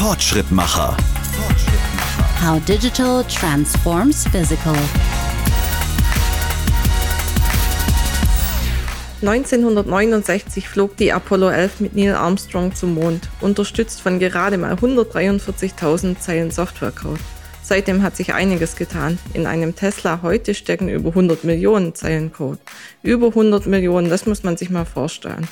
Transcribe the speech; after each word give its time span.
Fortschrittmacher. 0.00 0.96
How 2.42 2.58
digital 2.60 3.22
transforms 3.24 4.26
physical. 4.28 4.74
1969 9.20 10.66
flog 10.66 10.96
die 10.96 11.12
Apollo 11.12 11.50
11 11.50 11.80
mit 11.80 11.96
Neil 11.96 12.14
Armstrong 12.14 12.74
zum 12.74 12.94
Mond, 12.94 13.28
unterstützt 13.42 14.00
von 14.00 14.18
gerade 14.18 14.56
mal 14.56 14.72
143.000 14.72 16.18
Zeilen 16.18 16.50
Softwarecode. 16.50 17.20
Seitdem 17.62 18.02
hat 18.02 18.16
sich 18.16 18.32
einiges 18.32 18.76
getan. 18.76 19.18
In 19.34 19.46
einem 19.46 19.76
Tesla 19.76 20.20
heute 20.22 20.54
stecken 20.54 20.88
über 20.88 21.10
100 21.10 21.44
Millionen 21.44 21.94
Zeilen 21.94 22.32
Code. 22.32 22.58
Über 23.02 23.26
100 23.26 23.66
Millionen, 23.66 24.08
das 24.08 24.24
muss 24.24 24.44
man 24.44 24.56
sich 24.56 24.70
mal 24.70 24.86
vorstellen. 24.86 25.46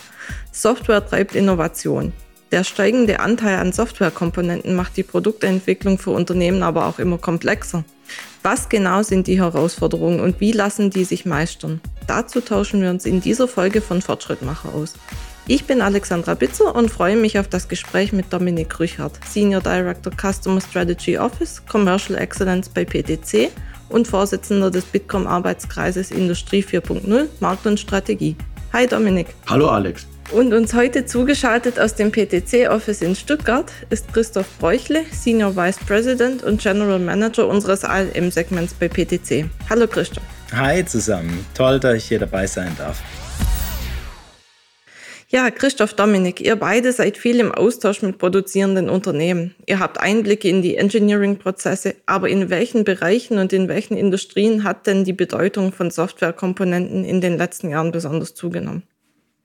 Software 0.53 1.07
treibt 1.07 1.35
Innovation. 1.35 2.15
Der 2.51 2.65
steigende 2.65 3.21
Anteil 3.21 3.59
an 3.59 3.73
Softwarekomponenten 3.73 4.75
macht 4.75 4.97
die 4.97 5.03
Produktentwicklung 5.03 5.99
für 5.99 6.11
Unternehmen 6.11 6.63
aber 6.63 6.87
auch 6.87 6.99
immer 6.99 7.19
komplexer. 7.19 7.85
Was 8.43 8.71
genau 8.71 9.03
sind 9.03 9.27
die 9.27 9.39
Herausforderungen 9.39 10.21
und 10.21 10.41
wie 10.41 10.53
lassen 10.53 10.89
die 10.89 11.05
sich 11.05 11.27
meistern? 11.27 11.81
Dazu 12.07 12.41
tauschen 12.41 12.81
wir 12.81 12.89
uns 12.89 13.05
in 13.05 13.21
dieser 13.21 13.49
Folge 13.49 13.83
von 13.83 14.01
Fortschrittmacher 14.01 14.75
aus. 14.75 14.95
Ich 15.47 15.65
bin 15.67 15.83
Alexandra 15.83 16.35
Bitzer 16.35 16.75
und 16.75 16.91
freue 16.91 17.17
mich 17.17 17.39
auf 17.39 17.49
das 17.49 17.69
Gespräch 17.69 18.13
mit 18.13 18.33
Dominik 18.33 18.81
Rüchert, 18.81 19.19
Senior 19.27 19.61
Director 19.61 20.13
Customer 20.13 20.61
Strategy 20.61 21.19
Office 21.19 21.63
Commercial 21.67 22.19
Excellence 22.19 22.69
bei 22.69 22.85
PTC 22.85 23.51
und 23.89 24.07
Vorsitzender 24.09 24.71
des 24.71 24.85
Bitkom 24.85 25.27
Arbeitskreises 25.27 26.11
Industrie 26.11 26.63
4.0 26.63 27.29
Markt 27.41 27.67
und 27.67 27.81
Strategie. 27.81 28.37
Hi 28.73 28.87
Dominik. 28.87 29.29
Hallo 29.47 29.69
Alex. 29.69 30.07
Und 30.31 30.53
uns 30.53 30.75
heute 30.75 31.07
zugeschaltet 31.07 31.81
aus 31.81 31.95
dem 31.95 32.13
PTC-Office 32.13 33.01
in 33.01 33.17
Stuttgart 33.17 33.73
ist 33.89 34.13
Christoph 34.13 34.47
Bräuchle, 34.59 35.07
Senior 35.11 35.57
Vice 35.57 35.79
President 35.87 36.43
und 36.43 36.61
General 36.61 36.99
Manager 36.99 37.49
unseres 37.49 37.83
ALM-Segments 37.83 38.75
bei 38.75 38.89
PTC. 38.89 39.49
Hallo 39.71 39.87
Christoph. 39.87 40.23
Hi 40.53 40.85
zusammen, 40.85 41.47
toll, 41.55 41.81
dass 41.81 41.97
ich 41.97 42.05
hier 42.05 42.19
dabei 42.19 42.47
sein 42.47 42.77
darf. 42.77 43.03
Ja, 45.31 45.51
Christoph 45.51 45.95
Dominik, 45.95 46.43
ihr 46.43 46.57
beide 46.57 46.93
seid 46.93 47.17
viel 47.17 47.41
im 47.41 47.53
Austausch 47.53 48.03
mit 48.03 48.19
produzierenden 48.19 48.91
Unternehmen. 48.91 49.55
Ihr 49.65 49.79
habt 49.79 49.99
Einblicke 49.99 50.49
in 50.49 50.61
die 50.61 50.77
Engineering-Prozesse, 50.77 51.95
aber 52.05 52.29
in 52.29 52.51
welchen 52.51 52.85
Bereichen 52.85 53.39
und 53.39 53.55
in 53.55 53.67
welchen 53.69 53.97
Industrien 53.97 54.65
hat 54.65 54.87
denn 54.87 55.05
die 55.05 55.15
Bedeutung 55.15 55.73
von 55.73 55.91
Softwarekomponenten 55.91 57.05
in 57.05 57.23
den 57.23 57.39
letzten 57.39 57.71
Jahren 57.71 57.93
besonders 57.93 58.35
zugenommen? 58.35 58.83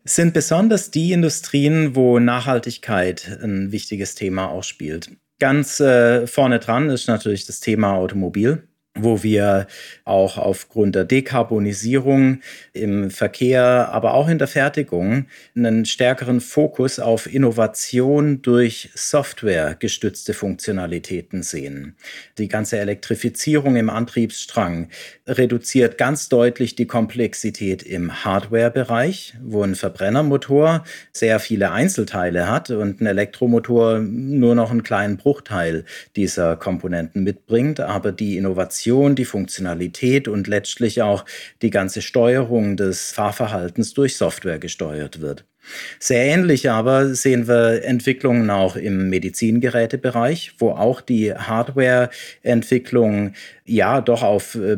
Sind 0.06 0.34
besonders 0.34 0.92
die 0.92 1.14
Industrien, 1.14 1.96
wo 1.96 2.20
Nachhaltigkeit 2.20 3.40
ein 3.42 3.72
wichtiges 3.72 4.16
Thema 4.16 4.50
auch 4.50 4.64
spielt. 4.64 5.12
Ganz 5.40 5.80
äh, 5.80 6.28
vorne 6.28 6.60
dran 6.60 6.90
ist 6.90 7.08
natürlich 7.08 7.46
das 7.46 7.60
Thema 7.60 7.94
Automobil 7.94 8.68
wo 8.96 9.24
wir 9.24 9.66
auch 10.06 10.38
aufgrund 10.38 10.94
der 10.94 11.06
Dekarbonisierung 11.06 12.42
im 12.74 13.10
Verkehr, 13.10 13.90
aber 13.92 14.14
auch 14.14 14.28
in 14.28 14.38
der 14.38 14.48
Fertigung 14.48 15.26
einen 15.56 15.86
stärkeren 15.86 16.42
Fokus 16.42 17.00
auf 17.00 17.32
Innovation 17.32 18.44
durch 18.44 18.92
Software 18.94 19.76
gestützte 19.80 20.36
Funktionalitäten 20.36 21.42
sehen. 21.42 21.96
Die 22.38 22.48
ganze 22.48 22.78
Elektrifizierung 22.78 23.78
im 23.78 23.90
Antriebsstrang 23.90 24.90
reduziert 25.26 25.98
ganz 25.98 26.30
deutlich 26.30 26.76
die 26.76 26.86
Komplexität 26.86 27.82
im 27.82 28.24
Hardware-Bereich, 28.24 29.34
wo 29.42 29.64
ein 29.64 29.74
Verbrennermotor 29.74 30.84
sehr 31.12 31.40
viele 31.40 31.72
Einzelteile 31.72 32.48
hat 32.48 32.70
und 32.70 33.02
ein 33.02 33.08
Elektromotor 33.08 34.00
nur 34.00 34.54
noch 34.54 34.70
einen 34.70 34.84
kleinen 34.84 35.18
Bruchteil 35.18 35.84
dieser 36.16 36.58
Komponenten 36.58 37.24
mitbringt, 37.24 37.80
aber 37.80 38.12
die 38.12 38.38
Innovation 38.38 38.83
Navigation, 38.84 39.16
die 39.16 39.26
Funktionalität 39.26 40.28
und 40.28 40.48
letztlich 40.48 41.02
auch 41.02 41.26
die 41.62 41.70
ganze 41.70 42.02
Steuerung 42.02 42.78
des 42.78 43.12
Fahrverhaltens 43.12 43.94
durch 43.94 44.18
Software 44.18 44.60
gesteuert 44.60 45.22
wird. 45.22 45.46
Sehr 46.00 46.26
ähnlich 46.26 46.70
aber 46.70 47.16
sehen 47.16 47.48
wir 47.48 47.86
Entwicklungen 47.86 48.50
auch 48.50 48.76
im 48.76 49.10
Medizingerätebereich, 49.10 50.56
wo 50.60 50.72
auch 50.72 51.00
die 51.00 51.34
Hardware-Entwicklung 51.34 53.34
ja 53.66 54.02
doch 54.02 54.24
auf 54.24 54.56
äh, 54.56 54.78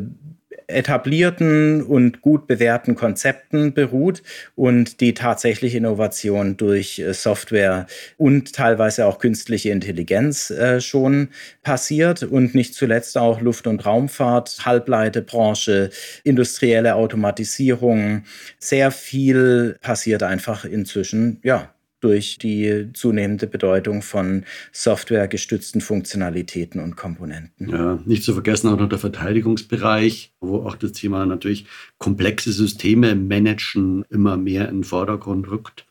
etablierten 0.68 1.82
und 1.82 2.22
gut 2.22 2.46
bewährten 2.46 2.94
Konzepten 2.94 3.72
beruht 3.72 4.22
und 4.54 5.00
die 5.00 5.14
tatsächliche 5.14 5.78
Innovation 5.78 6.56
durch 6.56 6.98
äh, 6.98 7.14
Software 7.14 7.86
und 8.16 8.52
teilweise 8.52 9.06
auch 9.06 9.18
künstliche 9.18 9.70
Intelligenz 9.70 10.50
äh, 10.50 10.80
schon 10.80 11.28
passiert 11.62 12.22
und 12.22 12.54
nicht 12.54 12.74
zuletzt 12.74 13.16
auch 13.16 13.40
Luft- 13.40 13.66
und 13.66 13.84
Raumfahrt, 13.86 14.64
Halbleiterbranche, 14.64 15.90
industrielle 16.24 16.94
Automatisierung. 16.94 18.24
Sehr 18.58 18.90
viel 18.90 19.78
passiert 19.80 20.22
einfach 20.22 20.64
inzwischen, 20.64 21.38
ja, 21.42 21.72
durch 22.00 22.38
die 22.38 22.90
zunehmende 22.92 23.46
Bedeutung 23.46 24.02
von 24.02 24.44
softwaregestützten 24.72 25.80
Funktionalitäten 25.80 26.80
und 26.80 26.96
Komponenten. 26.96 27.68
Ja, 27.68 27.98
nicht 28.04 28.22
zu 28.22 28.32
vergessen 28.32 28.68
auch 28.68 28.78
noch 28.78 28.88
der 28.88 28.98
Verteidigungsbereich, 28.98 30.34
wo 30.40 30.58
auch 30.58 30.76
das 30.76 30.92
Thema 30.92 31.24
natürlich 31.26 31.66
komplexe 31.98 32.52
Systeme 32.52 33.14
managen 33.14 34.04
immer 34.10 34.36
mehr 34.36 34.68
in 34.68 34.78
den 34.78 34.84
Vordergrund 34.84 35.48
rückt 35.48 35.86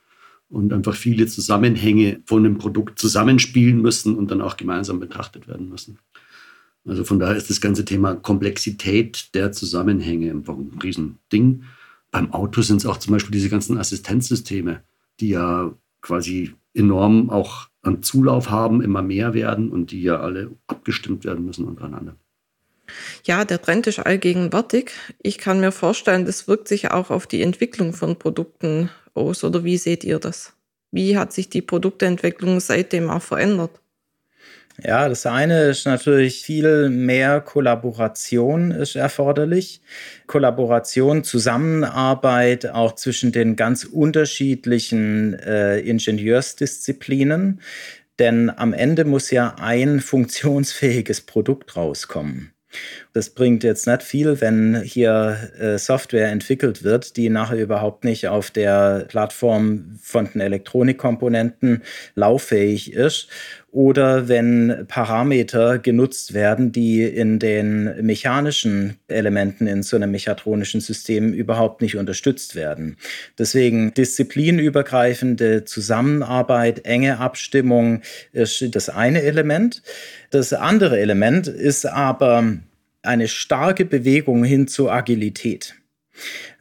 und 0.50 0.72
einfach 0.74 0.96
viele 0.96 1.26
Zusammenhänge 1.28 2.22
von 2.26 2.44
dem 2.44 2.58
Produkt 2.58 3.00
zusammenspielen 3.00 3.82
müssen 3.82 4.16
und 4.16 4.32
dann 4.32 4.42
auch 4.42 4.58
gemeinsam 4.58 5.00
betrachtet 5.00 5.48
werden 5.48 5.70
müssen. 5.70 6.00
Also 6.86 7.04
von 7.04 7.20
daher 7.20 7.36
ist 7.36 7.50
das 7.50 7.62
ganze 7.62 7.84
Thema 7.84 8.16
Komplexität 8.16 9.34
der 9.34 9.52
Zusammenhänge 9.52 10.30
einfach 10.30 10.54
ein 10.56 10.80
Riesending. 10.82 11.64
Beim 12.12 12.32
Auto 12.32 12.62
sind 12.62 12.78
es 12.78 12.86
auch 12.86 12.98
zum 12.98 13.14
Beispiel 13.14 13.32
diese 13.32 13.50
ganzen 13.50 13.78
Assistenzsysteme, 13.78 14.84
die 15.20 15.30
ja 15.30 15.74
quasi 16.06 16.54
enorm 16.76 17.30
auch 17.32 17.68
an 17.82 18.04
Zulauf 18.04 18.50
haben, 18.52 18.82
immer 18.82 19.02
mehr 19.02 19.34
werden 19.34 19.72
und 19.72 19.92
die 19.92 20.04
ja 20.04 20.20
alle 20.20 20.52
abgestimmt 20.68 21.26
werden 21.26 21.46
müssen 21.46 21.66
untereinander. 21.66 22.16
Ja, 23.24 23.44
der 23.44 23.60
Trend 23.60 23.88
ist 23.88 24.00
allgegenwärtig. 24.00 24.92
Ich 25.22 25.40
kann 25.40 25.60
mir 25.60 25.72
vorstellen, 25.72 26.26
das 26.26 26.48
wirkt 26.48 26.68
sich 26.68 26.92
auch 26.92 27.10
auf 27.10 27.26
die 27.26 27.42
Entwicklung 27.42 27.94
von 27.94 28.18
Produkten 28.20 28.92
aus. 29.16 29.44
Oder 29.44 29.64
wie 29.64 29.78
seht 29.78 30.04
ihr 30.04 30.20
das? 30.20 30.54
Wie 30.92 31.18
hat 31.18 31.34
sich 31.34 31.50
die 31.50 31.64
Produktentwicklung 31.64 32.60
seitdem 32.60 33.10
auch 33.10 33.24
verändert? 33.24 33.82
Ja, 34.84 35.08
das 35.08 35.26
eine 35.26 35.70
ist 35.70 35.86
natürlich 35.86 36.42
viel 36.42 36.90
mehr 36.90 37.40
Kollaboration 37.40 38.72
ist 38.72 38.96
erforderlich. 38.96 39.82
Kollaboration, 40.28 41.24
Zusammenarbeit 41.24 42.68
auch 42.68 42.96
zwischen 42.96 43.32
den 43.32 43.56
ganz 43.56 43.86
unterschiedlichen 43.86 45.34
äh, 45.40 45.80
Ingenieursdisziplinen. 45.80 47.62
Denn 48.20 48.50
am 48.50 48.74
Ende 48.74 49.06
muss 49.06 49.32
ja 49.32 49.56
ein 49.60 50.00
funktionsfähiges 50.02 51.22
Produkt 51.22 51.78
rauskommen. 51.78 52.52
Das 53.14 53.30
bringt 53.30 53.64
jetzt 53.64 53.88
nicht 53.88 54.04
viel, 54.04 54.42
wenn 54.42 54.82
hier 54.82 55.52
äh, 55.58 55.78
Software 55.78 56.30
entwickelt 56.30 56.84
wird, 56.84 57.16
die 57.16 57.30
nachher 57.30 57.58
überhaupt 57.58 58.04
nicht 58.04 58.28
auf 58.28 58.52
der 58.52 59.06
Plattform 59.08 59.98
von 60.02 60.30
den 60.30 60.42
Elektronikkomponenten 60.42 61.84
lauffähig 62.16 62.92
ist 62.92 63.30
oder 63.76 64.30
wenn 64.30 64.86
Parameter 64.88 65.80
genutzt 65.80 66.34
werden, 66.34 66.72
die 66.72 67.04
in 67.04 67.40
den 67.40 68.06
mechanischen 68.06 68.96
Elementen 69.10 69.68
in 69.68 69.84
so 69.84 69.98
einem 69.98 70.12
mechatronischen 70.12 70.80
System 70.80 71.34
überhaupt 71.34 71.82
nicht 71.82 71.98
unterstützt 71.98 72.56
werden. 72.56 72.96
Deswegen 73.38 73.94
disziplinübergreifende 73.94 75.66
Zusammenarbeit, 75.66 76.86
enge 76.86 77.20
Abstimmung 77.20 78.02
ist 78.32 78.64
das 78.74 78.88
eine 78.88 79.24
Element. 79.24 79.84
Das 80.30 80.54
andere 80.54 80.98
Element 80.98 81.48
ist 81.48 81.86
aber 81.86 82.54
eine 83.02 83.28
starke 83.28 83.84
Bewegung 83.84 84.46
hin 84.46 84.70
zur 84.70 84.94
Agilität. 84.94 85.76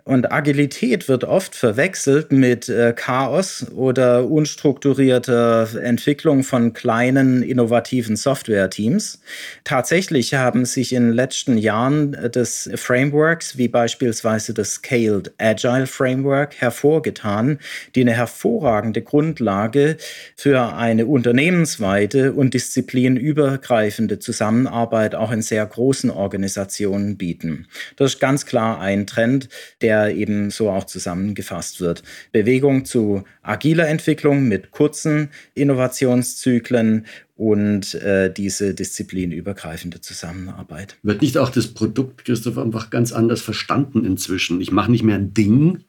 Und 0.06 0.30
Agilität 0.30 1.08
wird 1.08 1.24
oft 1.24 1.54
verwechselt 1.54 2.30
mit 2.30 2.68
äh, 2.68 2.92
Chaos 2.94 3.64
oder 3.74 4.28
unstrukturierter 4.28 5.66
Entwicklung 5.82 6.42
von 6.42 6.74
kleinen 6.74 7.42
innovativen 7.42 8.14
Software-Teams. 8.14 9.22
Tatsächlich 9.64 10.34
haben 10.34 10.66
sich 10.66 10.92
in 10.92 11.04
den 11.04 11.12
letzten 11.14 11.56
Jahren 11.56 12.12
äh, 12.12 12.28
des 12.28 12.68
Frameworks, 12.74 13.56
wie 13.56 13.68
beispielsweise 13.68 14.52
das 14.52 14.74
Scaled 14.74 15.32
Agile 15.38 15.86
Framework, 15.86 16.54
hervorgetan, 16.60 17.58
die 17.94 18.02
eine 18.02 18.12
hervorragende 18.12 19.00
Grundlage 19.00 19.96
für 20.36 20.74
eine 20.74 21.06
unternehmensweite 21.06 22.34
und 22.34 22.52
disziplinübergreifende 22.52 24.18
Zusammenarbeit 24.18 25.14
auch 25.14 25.32
in 25.32 25.40
sehr 25.40 25.64
großen 25.64 26.10
Organisationen 26.10 27.16
bieten. 27.16 27.68
Das 27.96 28.12
ist 28.12 28.20
ganz 28.20 28.44
klar 28.44 28.82
ein 28.82 29.06
Trend, 29.06 29.48
der 29.80 29.93
der 29.94 30.16
eben 30.16 30.50
so 30.50 30.70
auch 30.70 30.84
zusammengefasst 30.84 31.80
wird. 31.80 32.02
Bewegung 32.32 32.84
zu 32.84 33.24
agiler 33.42 33.88
Entwicklung 33.88 34.48
mit 34.48 34.72
kurzen 34.72 35.30
Innovationszyklen 35.54 37.06
und 37.36 37.94
äh, 37.94 38.32
diese 38.32 38.74
disziplinübergreifende 38.74 40.00
Zusammenarbeit. 40.00 40.96
Wird 41.02 41.22
nicht 41.22 41.38
auch 41.38 41.50
das 41.50 41.68
Produkt, 41.68 42.24
Christoph, 42.24 42.58
einfach 42.58 42.90
ganz 42.90 43.12
anders 43.12 43.40
verstanden 43.40 44.04
inzwischen? 44.04 44.60
Ich 44.60 44.72
mache 44.72 44.90
nicht 44.90 45.04
mehr 45.04 45.16
ein 45.16 45.32
Ding, 45.32 45.84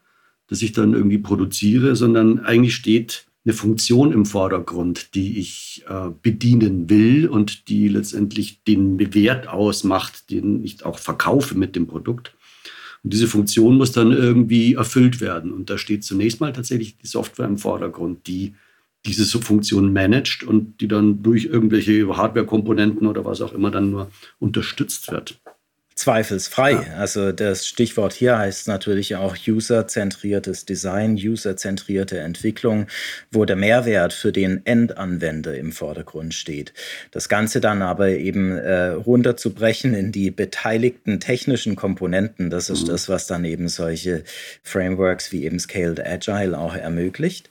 das 0.47 0.61
ich 0.61 0.71
dann 0.71 0.93
irgendwie 0.93 1.17
produziere, 1.17 1.95
sondern 1.95 2.39
eigentlich 2.45 2.75
steht 2.75 3.25
eine 3.43 3.53
Funktion 3.53 4.11
im 4.11 4.25
Vordergrund, 4.25 5.13
die 5.15 5.39
ich 5.39 5.83
äh, 5.87 6.09
bedienen 6.21 6.89
will 6.89 7.27
und 7.27 7.69
die 7.69 7.87
letztendlich 7.87 8.63
den 8.63 9.13
Wert 9.13 9.47
ausmacht, 9.47 10.31
den 10.31 10.63
ich 10.63 10.83
auch 10.83 10.97
verkaufe 10.97 11.55
mit 11.55 11.75
dem 11.75 11.85
Produkt. 11.85 12.33
Und 13.05 13.13
diese 13.13 13.27
Funktion 13.27 13.77
muss 13.77 13.91
dann 13.91 14.11
irgendwie 14.11 14.73
erfüllt 14.73 15.21
werden. 15.21 15.53
Und 15.53 15.69
da 15.69 15.77
steht 15.77 16.03
zunächst 16.03 16.41
mal 16.41 16.53
tatsächlich 16.53 16.97
die 16.97 17.05
Software 17.05 17.45
im 17.45 17.59
Vordergrund, 17.59 18.25
die 18.25 18.55
diese 19.05 19.39
Funktion 19.39 19.93
managt 19.93 20.43
und 20.43 20.81
die 20.81 20.87
dann 20.87 21.21
durch 21.21 21.45
irgendwelche 21.45 22.17
Hardware-Komponenten 22.17 23.05
oder 23.05 23.23
was 23.23 23.41
auch 23.41 23.53
immer 23.53 23.69
dann 23.69 23.91
nur 23.91 24.09
unterstützt 24.39 25.11
wird. 25.11 25.39
Zweifelsfrei. 25.95 26.71
Ja. 26.71 26.83
Also 26.97 27.31
das 27.31 27.65
Stichwort 27.65 28.11
hier 28.11 28.37
heißt 28.37 28.67
natürlich 28.67 29.15
auch 29.15 29.37
userzentriertes 29.47 30.65
Design, 30.65 31.15
userzentrierte 31.15 32.19
Entwicklung, 32.19 32.87
wo 33.31 33.45
der 33.45 33.55
Mehrwert 33.55 34.11
für 34.11 34.33
den 34.33 34.65
Endanwender 34.65 35.57
im 35.57 35.71
Vordergrund 35.71 36.33
steht. 36.33 36.73
Das 37.11 37.29
Ganze 37.29 37.61
dann 37.61 37.81
aber 37.81 38.09
eben 38.09 38.57
äh, 38.57 38.87
runterzubrechen 38.89 39.93
in 39.93 40.11
die 40.11 40.31
beteiligten 40.31 41.21
technischen 41.21 41.77
Komponenten, 41.77 42.49
das 42.49 42.69
ist 42.69 42.83
mhm. 42.83 42.87
das, 42.87 43.07
was 43.07 43.25
dann 43.27 43.45
eben 43.45 43.69
solche 43.69 44.25
Frameworks 44.63 45.31
wie 45.31 45.45
eben 45.45 45.59
Scaled 45.59 46.05
Agile 46.05 46.57
auch 46.57 46.75
ermöglicht. 46.75 47.49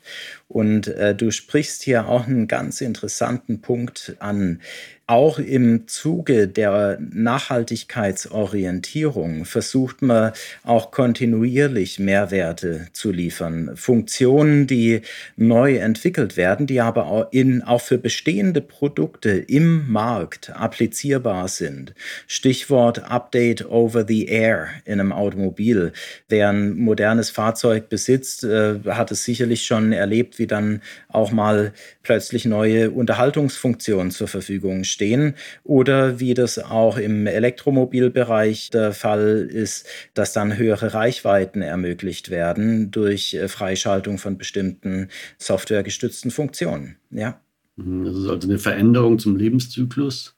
Und 0.49 0.89
äh, 0.89 1.15
du 1.15 1.31
sprichst 1.31 1.83
hier 1.83 2.09
auch 2.09 2.27
einen 2.27 2.49
ganz 2.49 2.81
interessanten 2.81 3.61
Punkt 3.61 4.17
an. 4.19 4.61
Auch 5.07 5.39
im 5.39 5.87
Zuge 5.87 6.49
der 6.49 6.99
Nachhaltigkeitsorientierung 6.99 9.45
versucht 9.45 10.01
man 10.01 10.33
auch 10.63 10.93
kontinuierlich 10.93 11.99
Mehrwerte 11.99 12.87
zu 12.95 13.11
liefern. 13.11 13.77
Funktionen, 13.77 14.67
die 14.67 15.03
neu 15.37 15.77
entwickelt 15.77 16.39
werden, 16.39 16.67
die 16.67 16.81
aber 16.81 17.09
auch, 17.09 17.31
in, 17.33 17.61
auch 17.61 17.83
für 17.83 17.99
bestehende 17.99 18.63
Produkte 18.63 19.33
im 19.33 19.93
Markt 19.93 20.57
applizierbar 20.57 21.49
sind. 21.49 21.95
Stichwort 22.27 23.11
Update 23.11 23.69
over 23.69 24.07
the 24.09 24.25
Air 24.25 24.69
in 24.87 25.01
einem 25.01 25.13
Automobil. 25.13 25.93
Wer 26.31 26.49
ein 26.49 26.79
modernes 26.79 27.29
Fahrzeug 27.29 27.91
besitzt, 27.91 28.45
äh, 28.45 28.81
hat 28.87 29.11
es 29.11 29.27
sicherlich 29.27 29.67
schon 29.67 29.93
erlebt, 29.93 30.34
wie 30.39 30.47
dann 30.47 30.81
auch 31.09 31.33
mal 31.33 31.73
plötzlich 32.03 32.45
neue 32.45 32.91
Unterhaltungsfunktionen 32.91 34.11
zur 34.11 34.29
Verfügung 34.29 34.85
stehen 34.85 35.35
oder 35.63 36.21
wie 36.21 36.35
das 36.35 36.59
auch 36.59 36.99
im 36.99 37.27
Elektromobilbereich 37.27 38.71
der 38.71 38.93
Fall 38.93 39.49
ist, 39.51 39.87
dass 40.15 40.33
dann 40.33 40.57
höhere 40.57 40.95
Reichweiten 40.95 41.63
ermöglicht 41.63 42.31
werden 42.31 42.91
durch 42.91 43.35
äh, 43.35 43.49
Freischaltung 43.49 44.19
von 44.19 44.39
bestimmten 44.39 45.09
softwaregestützten 45.39 46.31
Funktionen. 46.31 46.97
Ja. 47.11 47.41
Mhm, 47.77 48.05
das 48.05 48.17
ist 48.17 48.29
also 48.29 48.49
eine 48.49 48.59
Veränderung 48.59 49.19
zum 49.19 49.37
Lebenszyklus. 49.37 50.35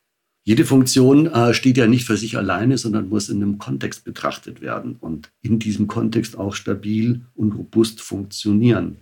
Jede 0.48 0.64
Funktion 0.64 1.26
äh, 1.26 1.52
steht 1.54 1.76
ja 1.76 1.88
nicht 1.88 2.04
für 2.04 2.16
sich 2.16 2.36
alleine, 2.36 2.78
sondern 2.78 3.08
muss 3.08 3.28
in 3.28 3.42
einem 3.42 3.58
Kontext 3.58 4.04
betrachtet 4.04 4.60
werden 4.60 4.94
und 5.00 5.32
in 5.42 5.58
diesem 5.58 5.88
Kontext 5.88 6.38
auch 6.38 6.54
stabil 6.54 7.22
und 7.34 7.52
robust 7.52 8.00
funktionieren. 8.00 8.98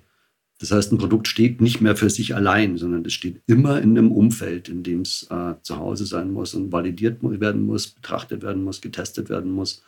Das 0.65 0.71
heißt, 0.71 0.93
ein 0.93 0.99
Produkt 0.99 1.29
steht 1.29 1.61
nicht 1.61 1.83
mehr 1.83 1.95
für 1.95 2.09
sich 2.09 2.35
allein, 2.35 2.79
sondern 2.79 3.05
es 3.05 3.13
steht 3.13 3.43
immer 3.47 3.83
in 3.83 3.99
einem 3.99 4.11
Umfeld, 4.11 4.71
in 4.71 4.83
dem 4.83 5.03
es 5.03 5.27
äh, 5.31 5.53
zu 5.61 5.77
Hause 5.77 6.07
sein 6.07 6.31
muss 6.31 6.55
und 6.55 6.73
validiert 6.73 7.19
werden 7.23 7.67
muss, 7.67 7.89
betrachtet 7.89 8.43
werden 8.43 8.65
muss, 8.65 8.81
getestet 8.81 9.29
werden 9.29 9.51
muss 9.51 9.85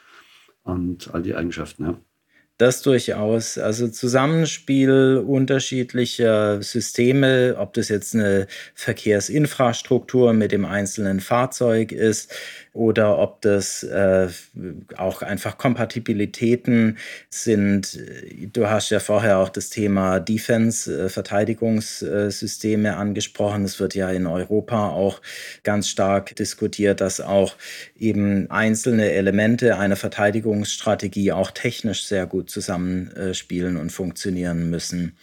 und 0.64 1.14
all 1.14 1.22
die 1.22 1.34
Eigenschaften. 1.34 1.84
Ja. 1.84 1.98
Das 2.58 2.82
durchaus. 2.82 3.56
Also 3.56 3.88
Zusammenspiel 3.88 5.24
unterschiedlicher 5.26 6.62
Systeme, 6.62 7.56
ob 7.58 7.72
das 7.72 7.88
jetzt 7.88 8.14
eine 8.14 8.46
Verkehrsinfrastruktur 8.74 10.34
mit 10.34 10.52
dem 10.52 10.66
einzelnen 10.66 11.20
Fahrzeug 11.20 11.92
ist, 11.92 12.34
oder 12.76 13.18
ob 13.18 13.40
das 13.40 13.82
äh, 13.82 14.28
auch 14.96 15.22
einfach 15.22 15.56
Kompatibilitäten 15.56 16.98
sind. 17.30 17.98
Du 18.52 18.68
hast 18.68 18.90
ja 18.90 19.00
vorher 19.00 19.38
auch 19.38 19.48
das 19.48 19.70
Thema 19.70 20.20
Defense, 20.20 21.06
äh, 21.06 21.08
Verteidigungssysteme 21.08 22.96
angesprochen. 22.96 23.64
Es 23.64 23.80
wird 23.80 23.94
ja 23.94 24.10
in 24.10 24.26
Europa 24.26 24.90
auch 24.90 25.22
ganz 25.62 25.88
stark 25.88 26.36
diskutiert, 26.36 27.00
dass 27.00 27.20
auch 27.22 27.56
eben 27.98 28.50
einzelne 28.50 29.10
Elemente 29.10 29.78
einer 29.78 29.96
Verteidigungsstrategie 29.96 31.32
auch 31.32 31.50
technisch 31.52 32.04
sehr 32.04 32.26
gut 32.26 32.50
zusammenspielen 32.50 33.78
und 33.78 33.90
funktionieren 33.90 34.68
müssen. 34.68 35.16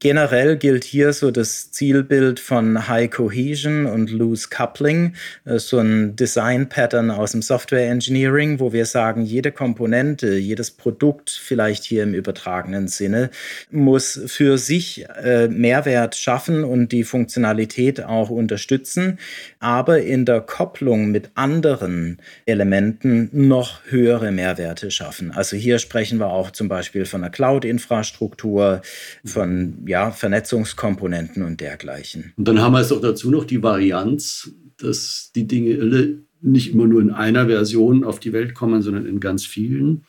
Generell 0.00 0.56
gilt 0.56 0.84
hier 0.84 1.12
so 1.12 1.30
das 1.30 1.70
Zielbild 1.70 2.40
von 2.40 2.88
High 2.88 3.10
Cohesion 3.10 3.84
und 3.84 4.10
Loose 4.10 4.48
Coupling, 4.48 5.14
äh, 5.44 5.58
so 5.58 5.78
ein 5.78 6.16
Design-Pattern 6.16 6.93
Pattern 6.94 7.10
aus 7.10 7.32
dem 7.32 7.42
Software 7.42 7.90
Engineering, 7.90 8.60
wo 8.60 8.72
wir 8.72 8.86
sagen, 8.86 9.24
jede 9.24 9.50
Komponente, 9.50 10.36
jedes 10.36 10.70
Produkt, 10.70 11.28
vielleicht 11.28 11.82
hier 11.82 12.04
im 12.04 12.14
übertragenen 12.14 12.86
Sinne, 12.86 13.30
muss 13.72 14.20
für 14.26 14.58
sich 14.58 15.04
äh, 15.20 15.48
Mehrwert 15.48 16.14
schaffen 16.14 16.62
und 16.62 16.92
die 16.92 17.02
Funktionalität 17.02 18.04
auch 18.04 18.30
unterstützen, 18.30 19.18
aber 19.58 20.02
in 20.02 20.24
der 20.24 20.40
Kopplung 20.40 21.10
mit 21.10 21.30
anderen 21.34 22.18
Elementen 22.46 23.28
noch 23.32 23.80
höhere 23.88 24.30
Mehrwerte 24.30 24.92
schaffen. 24.92 25.32
Also 25.32 25.56
hier 25.56 25.80
sprechen 25.80 26.20
wir 26.20 26.28
auch 26.28 26.52
zum 26.52 26.68
Beispiel 26.68 27.06
von 27.06 27.24
einer 27.24 27.32
Cloud-Infrastruktur, 27.32 28.82
von 29.24 29.82
ja, 29.88 30.12
Vernetzungskomponenten 30.12 31.42
und 31.42 31.60
dergleichen. 31.60 32.34
Und 32.36 32.46
dann 32.46 32.60
haben 32.60 32.72
wir 32.72 32.82
es 32.82 32.90
doch 32.90 33.00
dazu 33.00 33.32
noch 33.32 33.46
die 33.46 33.64
Varianz, 33.64 34.52
dass 34.76 35.32
die 35.34 35.48
Dinge 35.48 36.22
nicht 36.44 36.72
immer 36.72 36.86
nur 36.86 37.00
in 37.00 37.10
einer 37.10 37.46
Version 37.46 38.04
auf 38.04 38.20
die 38.20 38.32
Welt 38.32 38.54
kommen, 38.54 38.82
sondern 38.82 39.06
in 39.06 39.20
ganz 39.20 39.46
vielen. 39.46 40.04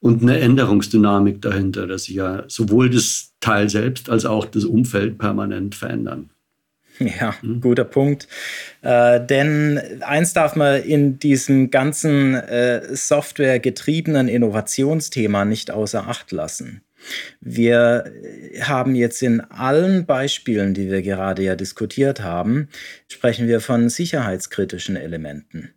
Und 0.00 0.22
eine 0.22 0.38
Änderungsdynamik 0.38 1.40
dahinter, 1.40 1.86
dass 1.86 2.04
sich 2.04 2.16
ja 2.16 2.44
sowohl 2.48 2.90
das 2.90 3.32
Teil 3.40 3.68
selbst 3.68 4.10
als 4.10 4.24
auch 4.24 4.44
das 4.44 4.64
Umfeld 4.64 5.18
permanent 5.18 5.74
verändern. 5.74 6.30
Ja, 6.98 7.34
hm? 7.40 7.60
guter 7.60 7.84
Punkt. 7.84 8.26
Äh, 8.82 9.24
denn 9.24 9.80
eins 10.00 10.32
darf 10.32 10.56
man 10.56 10.82
in 10.82 11.18
diesem 11.18 11.70
ganzen 11.70 12.34
äh, 12.34 12.94
softwaregetriebenen 12.94 14.28
Innovationsthema 14.28 15.44
nicht 15.44 15.70
außer 15.70 16.08
Acht 16.08 16.32
lassen. 16.32 16.82
Wir 17.40 18.10
haben 18.62 18.94
jetzt 18.94 19.22
in 19.22 19.40
allen 19.40 20.06
Beispielen, 20.06 20.74
die 20.74 20.90
wir 20.90 21.02
gerade 21.02 21.42
ja 21.42 21.54
diskutiert 21.54 22.22
haben, 22.22 22.68
sprechen 23.08 23.46
wir 23.46 23.60
von 23.60 23.88
sicherheitskritischen 23.88 24.96
Elementen. 24.96 25.75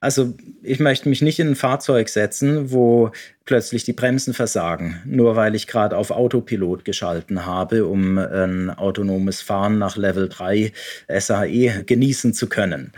Also 0.00 0.34
ich 0.62 0.80
möchte 0.80 1.08
mich 1.08 1.22
nicht 1.22 1.38
in 1.38 1.48
ein 1.48 1.56
Fahrzeug 1.56 2.08
setzen, 2.08 2.70
wo 2.70 3.10
plötzlich 3.44 3.84
die 3.84 3.92
Bremsen 3.92 4.34
versagen, 4.34 5.00
nur 5.04 5.36
weil 5.36 5.54
ich 5.54 5.66
gerade 5.66 5.96
auf 5.96 6.10
Autopilot 6.10 6.84
geschalten 6.84 7.46
habe, 7.46 7.86
um 7.86 8.18
ein 8.18 8.70
autonomes 8.70 9.42
Fahren 9.42 9.78
nach 9.78 9.96
Level 9.96 10.28
3 10.28 10.72
SAE 11.08 11.84
genießen 11.84 12.34
zu 12.34 12.48
können. 12.48 12.92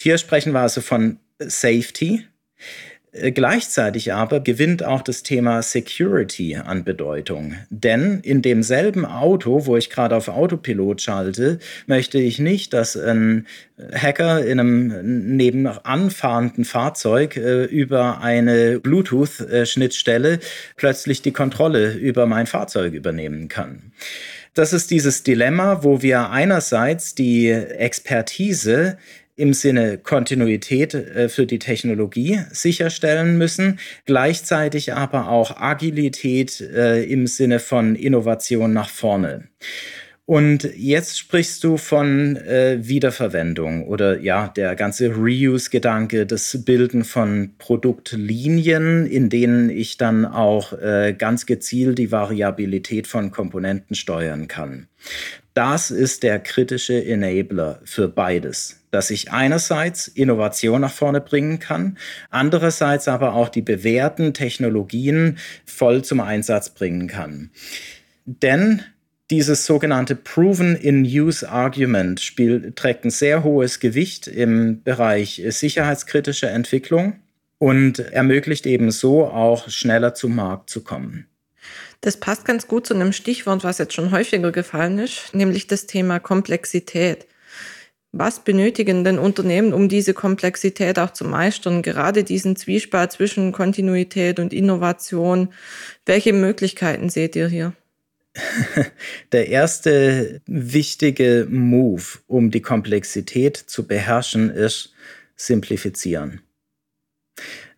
Hier 0.00 0.18
sprechen 0.18 0.52
wir 0.52 0.60
also 0.60 0.80
von 0.80 1.18
Safety. 1.38 2.24
Äh, 3.20 3.32
gleichzeitig 3.32 4.12
aber 4.12 4.40
gewinnt 4.40 4.84
auch 4.84 5.02
das 5.02 5.22
Thema 5.22 5.62
Security 5.62 6.56
an 6.56 6.84
Bedeutung. 6.84 7.54
Denn 7.70 8.20
in 8.20 8.42
demselben 8.42 9.04
Auto, 9.04 9.66
wo 9.66 9.76
ich 9.76 9.90
gerade 9.90 10.16
auf 10.16 10.28
Autopilot 10.28 11.02
schalte, 11.02 11.58
möchte 11.86 12.18
ich 12.18 12.38
nicht, 12.38 12.72
dass 12.72 12.96
ein 12.96 13.46
Hacker 13.92 14.44
in 14.44 14.60
einem 14.60 15.36
nebenanfahrenden 15.36 16.64
Fahrzeug 16.64 17.36
äh, 17.36 17.64
über 17.64 18.20
eine 18.20 18.80
Bluetooth-Schnittstelle 18.80 20.40
plötzlich 20.76 21.22
die 21.22 21.32
Kontrolle 21.32 21.92
über 21.92 22.26
mein 22.26 22.46
Fahrzeug 22.46 22.92
übernehmen 22.92 23.48
kann. 23.48 23.92
Das 24.54 24.72
ist 24.72 24.90
dieses 24.90 25.22
Dilemma, 25.22 25.84
wo 25.84 26.02
wir 26.02 26.30
einerseits 26.30 27.14
die 27.14 27.48
Expertise 27.48 28.98
im 29.38 29.54
Sinne 29.54 29.98
Kontinuität 29.98 30.94
äh, 30.94 31.28
für 31.28 31.46
die 31.46 31.58
Technologie 31.58 32.40
sicherstellen 32.50 33.38
müssen, 33.38 33.78
gleichzeitig 34.04 34.92
aber 34.92 35.28
auch 35.28 35.56
Agilität 35.56 36.60
äh, 36.60 37.04
im 37.04 37.26
Sinne 37.26 37.60
von 37.60 37.94
Innovation 37.94 38.72
nach 38.72 38.90
vorne. 38.90 39.48
Und 40.28 40.68
jetzt 40.76 41.18
sprichst 41.18 41.64
du 41.64 41.78
von 41.78 42.36
äh, 42.36 42.76
Wiederverwendung 42.82 43.86
oder 43.86 44.20
ja, 44.20 44.48
der 44.48 44.76
ganze 44.76 45.16
Reuse-Gedanke, 45.16 46.26
das 46.26 46.66
Bilden 46.66 47.04
von 47.04 47.54
Produktlinien, 47.56 49.06
in 49.06 49.30
denen 49.30 49.70
ich 49.70 49.96
dann 49.96 50.26
auch 50.26 50.74
äh, 50.74 51.14
ganz 51.16 51.46
gezielt 51.46 51.96
die 51.96 52.12
Variabilität 52.12 53.06
von 53.06 53.30
Komponenten 53.30 53.96
steuern 53.96 54.48
kann. 54.48 54.88
Das 55.58 55.90
ist 55.90 56.22
der 56.22 56.38
kritische 56.38 57.04
Enabler 57.04 57.80
für 57.82 58.06
beides, 58.06 58.76
dass 58.92 59.10
ich 59.10 59.32
einerseits 59.32 60.06
Innovation 60.06 60.82
nach 60.82 60.92
vorne 60.92 61.20
bringen 61.20 61.58
kann, 61.58 61.98
andererseits 62.30 63.08
aber 63.08 63.34
auch 63.34 63.48
die 63.48 63.62
bewährten 63.62 64.34
Technologien 64.34 65.38
voll 65.66 66.04
zum 66.04 66.20
Einsatz 66.20 66.70
bringen 66.70 67.08
kann. 67.08 67.50
Denn 68.24 68.82
dieses 69.32 69.66
sogenannte 69.66 70.14
Proven 70.14 70.76
in 70.76 71.02
Use 71.02 71.48
Argument 71.48 72.20
spielt, 72.20 72.76
trägt 72.76 73.04
ein 73.04 73.10
sehr 73.10 73.42
hohes 73.42 73.80
Gewicht 73.80 74.28
im 74.28 74.84
Bereich 74.84 75.42
sicherheitskritischer 75.44 76.52
Entwicklung 76.52 77.16
und 77.58 77.98
ermöglicht 77.98 78.64
eben 78.64 78.92
so 78.92 79.26
auch 79.26 79.68
schneller 79.68 80.14
zum 80.14 80.36
Markt 80.36 80.70
zu 80.70 80.84
kommen. 80.84 81.26
Das 82.00 82.16
passt 82.16 82.44
ganz 82.44 82.68
gut 82.68 82.86
zu 82.86 82.94
einem 82.94 83.12
Stichwort, 83.12 83.64
was 83.64 83.78
jetzt 83.78 83.94
schon 83.94 84.12
häufiger 84.12 84.52
gefallen 84.52 84.98
ist, 84.98 85.34
nämlich 85.34 85.66
das 85.66 85.86
Thema 85.86 86.20
Komplexität. 86.20 87.26
Was 88.12 88.42
benötigen 88.42 89.04
denn 89.04 89.18
Unternehmen, 89.18 89.74
um 89.74 89.88
diese 89.88 90.14
Komplexität 90.14 90.98
auch 90.98 91.12
zu 91.12 91.24
meistern? 91.24 91.82
Gerade 91.82 92.24
diesen 92.24 92.56
Zwiespalt 92.56 93.12
zwischen 93.12 93.52
Kontinuität 93.52 94.38
und 94.38 94.54
Innovation. 94.54 95.52
Welche 96.06 96.32
Möglichkeiten 96.32 97.10
seht 97.10 97.36
ihr 97.36 97.48
hier? 97.48 97.74
Der 99.32 99.48
erste 99.48 100.40
wichtige 100.46 101.46
Move, 101.50 102.04
um 102.26 102.50
die 102.50 102.62
Komplexität 102.62 103.56
zu 103.56 103.86
beherrschen, 103.86 104.50
ist 104.50 104.94
simplifizieren. 105.36 106.40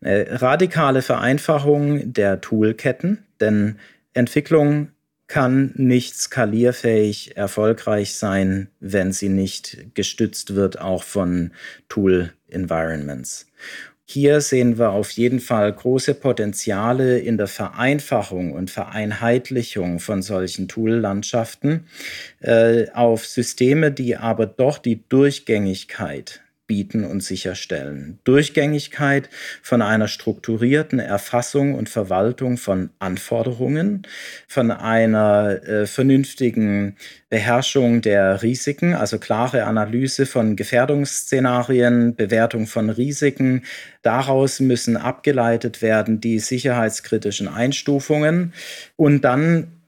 Eine 0.00 0.40
radikale 0.40 1.02
Vereinfachung 1.02 2.12
der 2.12 2.40
Toolketten, 2.40 3.26
denn 3.40 3.78
Entwicklung 4.14 4.90
kann 5.26 5.72
nicht 5.76 6.16
skalierfähig 6.16 7.36
erfolgreich 7.36 8.16
sein, 8.16 8.68
wenn 8.80 9.12
sie 9.12 9.28
nicht 9.28 9.94
gestützt 9.94 10.56
wird 10.56 10.80
auch 10.80 11.04
von 11.04 11.52
Tool 11.88 12.32
Environments. 12.48 13.46
Hier 14.04 14.40
sehen 14.40 14.76
wir 14.76 14.90
auf 14.90 15.12
jeden 15.12 15.38
Fall 15.38 15.72
große 15.72 16.14
Potenziale 16.14 17.20
in 17.20 17.38
der 17.38 17.46
Vereinfachung 17.46 18.54
und 18.54 18.68
Vereinheitlichung 18.68 20.00
von 20.00 20.20
solchen 20.20 20.66
Tool-Landschaften 20.66 21.86
äh, 22.40 22.90
auf 22.90 23.24
Systeme, 23.24 23.92
die 23.92 24.16
aber 24.16 24.46
doch 24.46 24.78
die 24.78 25.08
Durchgängigkeit 25.08 26.42
bieten 26.70 27.04
und 27.04 27.20
sicherstellen. 27.20 28.20
Durchgängigkeit 28.22 29.28
von 29.60 29.82
einer 29.82 30.06
strukturierten 30.06 31.00
Erfassung 31.00 31.74
und 31.74 31.88
Verwaltung 31.88 32.58
von 32.58 32.90
Anforderungen, 33.00 34.06
von 34.46 34.70
einer 34.70 35.60
äh, 35.66 35.86
vernünftigen 35.86 36.94
Beherrschung 37.28 38.02
der 38.02 38.44
Risiken, 38.44 38.94
also 38.94 39.18
klare 39.18 39.64
Analyse 39.64 40.26
von 40.26 40.54
Gefährdungsszenarien, 40.54 42.14
Bewertung 42.14 42.68
von 42.68 42.88
Risiken. 42.88 43.64
Daraus 44.02 44.60
müssen 44.60 44.96
abgeleitet 44.96 45.82
werden 45.82 46.20
die 46.20 46.38
sicherheitskritischen 46.38 47.48
Einstufungen 47.48 48.52
und 48.94 49.24
dann 49.24 49.79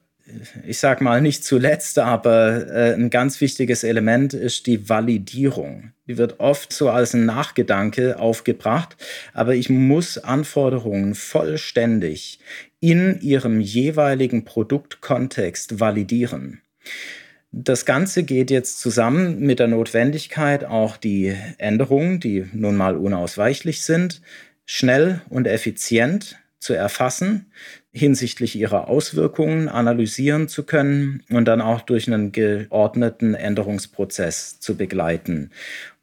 ich 0.65 0.79
sag 0.79 1.01
mal 1.01 1.21
nicht 1.21 1.43
zuletzt, 1.43 1.99
aber 1.99 2.67
äh, 2.67 2.93
ein 2.93 3.09
ganz 3.09 3.41
wichtiges 3.41 3.83
Element 3.83 4.33
ist 4.33 4.67
die 4.67 4.89
Validierung. 4.89 5.93
Die 6.07 6.17
wird 6.17 6.39
oft 6.39 6.73
so 6.73 6.89
als 6.89 7.13
ein 7.13 7.25
Nachgedanke 7.25 8.19
aufgebracht, 8.19 8.97
aber 9.33 9.55
ich 9.55 9.69
muss 9.69 10.17
Anforderungen 10.17 11.15
vollständig 11.15 12.39
in 12.79 13.19
ihrem 13.21 13.61
jeweiligen 13.61 14.43
Produktkontext 14.43 15.79
validieren. 15.79 16.61
Das 17.51 17.85
Ganze 17.85 18.23
geht 18.23 18.49
jetzt 18.49 18.81
zusammen 18.81 19.39
mit 19.39 19.59
der 19.59 19.67
Notwendigkeit, 19.67 20.65
auch 20.65 20.97
die 20.97 21.35
Änderungen, 21.59 22.19
die 22.19 22.45
nun 22.51 22.75
mal 22.75 22.97
unausweichlich 22.97 23.83
sind, 23.83 24.21
schnell 24.65 25.21
und 25.29 25.45
effizient 25.45 26.37
zu 26.57 26.73
erfassen, 26.73 27.51
hinsichtlich 27.93 28.55
ihrer 28.55 28.87
Auswirkungen 28.87 29.69
analysieren 29.69 30.47
zu 30.47 30.63
können 30.63 31.23
und 31.29 31.45
dann 31.45 31.61
auch 31.61 31.81
durch 31.81 32.07
einen 32.07 32.31
geordneten 32.31 33.35
Änderungsprozess 33.35 34.59
zu 34.59 34.75
begleiten 34.75 35.51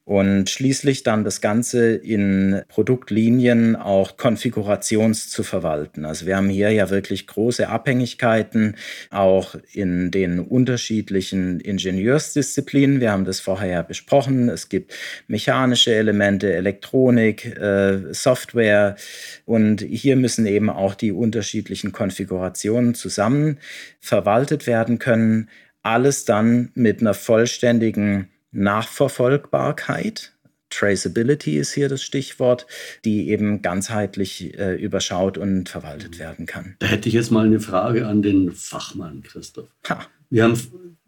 und 0.04 0.50
schließlich 0.50 1.02
dann 1.04 1.22
das 1.22 1.40
Ganze 1.40 1.94
in 1.94 2.62
Produktlinien 2.68 3.76
auch 3.76 4.16
konfigurations 4.16 5.28
zu 5.28 5.42
verwalten. 5.42 6.04
Also 6.04 6.26
wir 6.26 6.36
haben 6.36 6.48
hier 6.48 6.70
ja 6.70 6.90
wirklich 6.90 7.26
große 7.26 7.68
Abhängigkeiten 7.68 8.76
auch 9.10 9.54
in 9.72 10.10
den 10.10 10.40
unterschiedlichen 10.40 11.60
Ingenieursdisziplinen. 11.60 13.00
Wir 13.00 13.12
haben 13.12 13.24
das 13.24 13.40
vorher 13.40 13.68
ja 13.68 13.82
besprochen. 13.82 14.48
Es 14.48 14.68
gibt 14.68 14.94
mechanische 15.28 15.94
Elemente, 15.94 16.52
Elektronik, 16.52 17.44
äh, 17.56 18.12
Software 18.12 18.96
und 19.44 19.82
hier 19.82 20.16
müssen 20.16 20.46
eben 20.46 20.70
auch 20.70 20.94
die 20.94 21.12
unterschiedlichen 21.12 21.92
Konfigurationen 21.92 22.94
zusammen 22.94 23.58
verwaltet 24.00 24.66
werden 24.66 24.98
können. 24.98 25.48
Alles 25.82 26.24
dann 26.24 26.70
mit 26.74 27.00
einer 27.00 27.14
vollständigen 27.14 28.28
Nachverfolgbarkeit. 28.52 30.32
Traceability 30.70 31.58
ist 31.58 31.72
hier 31.72 31.88
das 31.88 32.02
Stichwort, 32.02 32.66
die 33.04 33.28
eben 33.28 33.60
ganzheitlich 33.60 34.56
äh, 34.58 34.76
überschaut 34.76 35.36
und 35.36 35.68
verwaltet 35.68 36.18
werden 36.18 36.46
kann. 36.46 36.76
Da 36.78 36.86
hätte 36.86 37.08
ich 37.08 37.14
jetzt 37.14 37.32
mal 37.32 37.46
eine 37.46 37.60
Frage 37.60 38.06
an 38.06 38.22
den 38.22 38.52
Fachmann, 38.52 39.22
Christoph. 39.22 39.68
Ha. 39.88 40.06
Wir 40.30 40.44
haben 40.44 40.56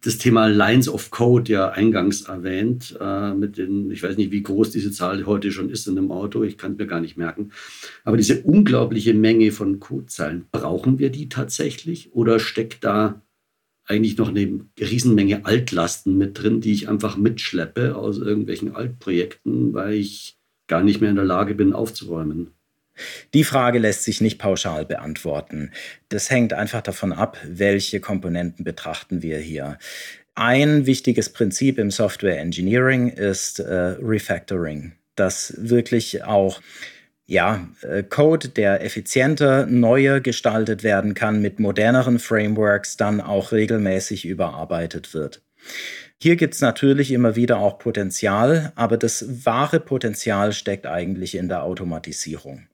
das 0.04 0.18
Thema 0.18 0.48
Lines 0.48 0.88
of 0.88 1.12
Code 1.12 1.52
ja 1.52 1.70
eingangs 1.70 2.22
erwähnt, 2.22 2.96
äh, 3.00 3.32
mit 3.34 3.56
den, 3.56 3.90
ich 3.92 4.02
weiß 4.02 4.16
nicht, 4.16 4.32
wie 4.32 4.42
groß 4.42 4.70
diese 4.70 4.90
Zahl 4.90 5.26
heute 5.26 5.52
schon 5.52 5.70
ist 5.70 5.86
in 5.86 5.96
einem 5.96 6.10
Auto, 6.10 6.42
ich 6.42 6.58
kann 6.58 6.72
es 6.72 6.78
mir 6.78 6.86
gar 6.86 7.00
nicht 7.00 7.16
merken. 7.16 7.52
Aber 8.02 8.16
diese 8.16 8.42
unglaubliche 8.42 9.14
Menge 9.14 9.52
von 9.52 9.78
Codezeilen, 9.78 10.46
brauchen 10.50 10.98
wir 10.98 11.10
die 11.10 11.28
tatsächlich 11.28 12.12
oder 12.14 12.40
steckt 12.40 12.82
da 12.82 13.22
eigentlich 13.92 14.16
noch 14.16 14.28
eine 14.28 14.60
Riesenmenge 14.80 15.44
Altlasten 15.44 16.16
mit 16.16 16.42
drin, 16.42 16.60
die 16.60 16.72
ich 16.72 16.88
einfach 16.88 17.16
mitschleppe 17.16 17.94
aus 17.94 18.18
irgendwelchen 18.18 18.74
Altprojekten, 18.74 19.74
weil 19.74 19.94
ich 19.94 20.38
gar 20.66 20.82
nicht 20.82 21.00
mehr 21.00 21.10
in 21.10 21.16
der 21.16 21.24
Lage 21.24 21.54
bin 21.54 21.74
aufzuräumen. 21.74 22.50
Die 23.34 23.44
Frage 23.44 23.78
lässt 23.78 24.04
sich 24.04 24.20
nicht 24.20 24.38
pauschal 24.38 24.84
beantworten. 24.84 25.70
Das 26.08 26.30
hängt 26.30 26.52
einfach 26.52 26.82
davon 26.82 27.12
ab, 27.12 27.38
welche 27.46 28.00
Komponenten 28.00 28.64
betrachten 28.64 29.22
wir 29.22 29.38
hier. 29.38 29.78
Ein 30.34 30.86
wichtiges 30.86 31.30
Prinzip 31.30 31.78
im 31.78 31.90
Software 31.90 32.40
Engineering 32.40 33.08
ist 33.08 33.60
äh, 33.60 33.96
Refactoring, 34.00 34.92
das 35.14 35.54
wirklich 35.58 36.24
auch 36.24 36.60
ja, 37.26 37.68
äh, 37.82 38.02
Code, 38.02 38.48
der 38.48 38.84
effizienter, 38.84 39.66
neuer 39.66 40.20
gestaltet 40.20 40.82
werden 40.82 41.14
kann, 41.14 41.40
mit 41.40 41.60
moderneren 41.60 42.18
Frameworks 42.18 42.96
dann 42.96 43.20
auch 43.20 43.52
regelmäßig 43.52 44.24
überarbeitet 44.24 45.14
wird. 45.14 45.42
Hier 46.20 46.36
gibt 46.36 46.54
es 46.54 46.60
natürlich 46.60 47.10
immer 47.10 47.34
wieder 47.34 47.58
auch 47.58 47.78
Potenzial, 47.78 48.72
aber 48.76 48.96
das 48.96 49.44
wahre 49.44 49.80
Potenzial 49.80 50.52
steckt 50.52 50.86
eigentlich 50.86 51.34
in 51.34 51.48
der 51.48 51.62
Automatisierung. 51.64 52.68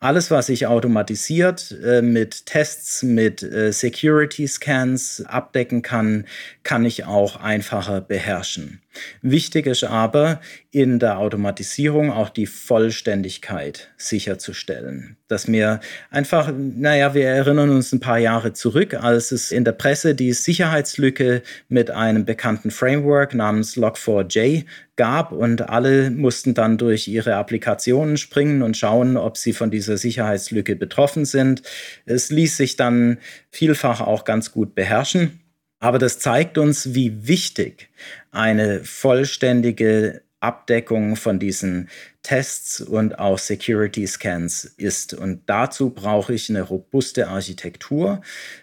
Alles, 0.00 0.30
was 0.30 0.48
ich 0.48 0.66
automatisiert 0.66 1.74
äh, 1.82 2.02
mit 2.02 2.46
Tests, 2.46 3.02
mit 3.02 3.42
äh, 3.42 3.72
Security 3.72 4.46
Scans 4.46 5.24
abdecken 5.26 5.82
kann, 5.82 6.26
kann 6.62 6.84
ich 6.84 7.04
auch 7.04 7.36
einfacher 7.36 8.00
beherrschen. 8.00 8.80
Wichtig 9.22 9.66
ist 9.66 9.84
aber, 9.84 10.40
in 10.70 10.98
der 10.98 11.18
Automatisierung 11.18 12.10
auch 12.10 12.28
die 12.28 12.46
Vollständigkeit 12.46 13.90
sicherzustellen. 13.96 15.16
Dass 15.28 15.48
mir 15.48 15.80
einfach, 16.10 16.52
naja, 16.56 17.14
wir 17.14 17.26
erinnern 17.26 17.70
uns 17.70 17.92
ein 17.92 18.00
paar 18.00 18.18
Jahre 18.18 18.52
zurück, 18.52 18.94
als 18.94 19.32
es 19.32 19.50
in 19.50 19.64
der 19.64 19.72
Presse 19.72 20.14
die 20.14 20.32
Sicherheitslücke 20.32 21.42
mit 21.68 21.90
einem 21.90 22.24
bekannten 22.24 22.70
Framework 22.70 23.34
namens 23.34 23.76
Log4j 23.76 24.64
gab 24.96 25.32
und 25.32 25.68
alle 25.68 26.10
mussten 26.10 26.54
dann 26.54 26.78
durch 26.78 27.08
ihre 27.08 27.34
Applikationen 27.36 28.16
springen 28.16 28.62
und 28.62 28.76
schauen, 28.76 29.16
ob 29.16 29.36
sie 29.36 29.52
von 29.52 29.70
dieser 29.84 29.98
Sicherheitslücke 29.98 30.76
betroffen 30.76 31.24
sind. 31.24 31.62
Es 32.06 32.30
ließ 32.30 32.56
sich 32.56 32.76
dann 32.76 33.18
vielfach 33.50 34.00
auch 34.00 34.24
ganz 34.24 34.52
gut 34.52 34.74
beherrschen. 34.74 35.40
Aber 35.78 35.98
das 35.98 36.18
zeigt 36.18 36.56
uns, 36.56 36.94
wie 36.94 37.28
wichtig 37.28 37.90
eine 38.30 38.82
vollständige 38.84 40.22
Abdeckung 40.44 41.16
von 41.16 41.38
diesen 41.38 41.88
Tests 42.22 42.80
und 42.80 43.18
auch 43.18 43.38
Security 43.38 44.06
Scans 44.06 44.64
ist. 44.64 45.14
Und 45.14 45.42
dazu 45.46 45.90
brauche 45.90 46.32
ich 46.32 46.48
eine 46.48 46.62
robuste 46.62 47.28
Architektur, 47.28 48.22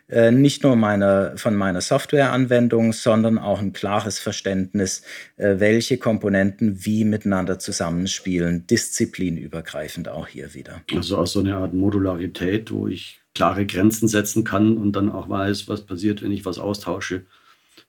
äh, 0.10 0.32
nicht 0.32 0.64
nur 0.64 0.76
meine, 0.76 1.34
von 1.36 1.56
meiner 1.56 1.82
Softwareanwendung, 1.82 2.92
sondern 2.92 3.38
auch 3.38 3.60
ein 3.60 3.74
klares 3.74 4.20
Verständnis, 4.20 5.04
äh, 5.38 5.56
welche 5.60 5.98
Komponenten 5.98 6.86
wie 6.86 7.06
miteinander 7.06 7.60
zusammenspielen, 7.60 8.66
disziplinübergreifend 8.68 10.10
auch 10.10 10.28
hier 10.28 10.54
wieder. 10.54 10.82
Also 10.96 11.18
auch 11.18 11.28
so 11.28 11.40
eine 11.40 11.56
Art 11.56 11.74
Modularität, 11.74 12.72
wo 12.72 12.88
ich 12.88 13.20
klare 13.36 13.66
Grenzen 13.66 14.08
setzen 14.08 14.44
kann 14.44 14.78
und 14.78 14.94
dann 14.94 15.12
auch 15.12 15.30
weiß, 15.30 15.68
was 15.68 15.86
passiert, 15.86 16.22
wenn 16.22 16.32
ich 16.32 16.46
was 16.46 16.58
austausche. 16.58 17.26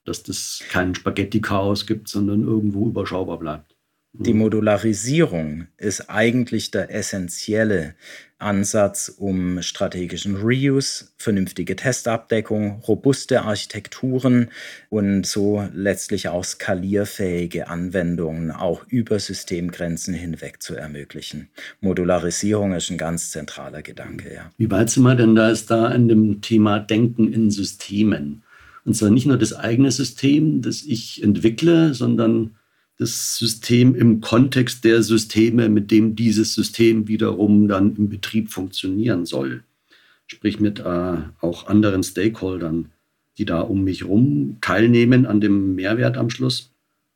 Dass 0.04 0.22
das 0.25 0.62
kein 0.68 0.94
Spaghetti-Chaos 0.96 1.87
gibt, 1.87 2.08
sondern 2.08 2.42
irgendwo 2.42 2.88
überschaubar 2.88 3.38
bleibt. 3.38 3.72
Die 4.14 4.35
Modularisierung 4.35 5.69
ist 5.78 6.11
eigentlich 6.11 6.71
der 6.71 6.95
essentielle 6.95 7.95
Ansatz, 8.38 9.09
um 9.09 9.62
strategischen 9.62 10.37
Reuse, 10.37 11.07
vernünftige 11.16 11.76
Testabdeckung, 11.76 12.81
robuste 12.81 13.40
Architekturen 13.42 14.50
und 14.90 15.25
so 15.25 15.66
letztlich 15.73 16.28
auch 16.28 16.45
skalierfähige 16.45 17.69
Anwendungen 17.69 18.50
auch 18.50 18.85
über 18.87 19.19
Systemgrenzen 19.19 20.12
hinweg 20.12 20.62
zu 20.62 20.75
ermöglichen. 20.75 21.49
Modularisierung 21.81 22.75
ist 22.75 22.90
ein 22.90 22.99
ganz 22.99 23.31
zentraler 23.31 23.81
Gedanke. 23.81 24.35
Ja. 24.35 24.50
Wie 24.59 24.71
weit 24.71 24.90
sind 24.90 25.04
wir 25.04 25.14
denn 25.14 25.35
da 25.35 25.49
ist 25.49 25.71
da 25.71 25.87
an 25.87 26.09
dem 26.09 26.42
Thema 26.42 26.81
Denken 26.81 27.33
in 27.33 27.50
Systemen? 27.50 28.42
Und 28.85 28.95
zwar 28.95 29.11
nicht 29.11 29.26
nur 29.26 29.38
das 29.38 29.54
eigene 29.54 29.90
System, 29.90 30.61
das 30.61 30.83
ich 30.83 31.23
entwickle, 31.23 31.95
sondern 31.95 32.57
das 33.02 33.37
System 33.37 33.94
im 33.97 34.21
Kontext 34.21 34.85
der 34.85 35.02
Systeme, 35.02 35.68
mit 35.68 35.90
dem 35.90 36.14
dieses 36.14 36.54
System 36.54 37.09
wiederum 37.09 37.66
dann 37.66 37.97
im 37.97 38.09
Betrieb 38.09 38.50
funktionieren 38.50 39.26
soll. 39.26 39.64
Sprich 40.28 40.61
mit 40.61 40.78
äh, 40.78 41.16
auch 41.40 41.66
anderen 41.66 42.04
Stakeholdern, 42.04 42.92
die 43.38 43.44
da 43.44 43.61
um 43.61 43.82
mich 43.82 44.02
herum 44.02 44.59
teilnehmen 44.61 45.26
an 45.26 45.40
dem 45.40 45.75
Mehrwert 45.75 46.16
am 46.16 46.30
Schluss. 46.30 46.71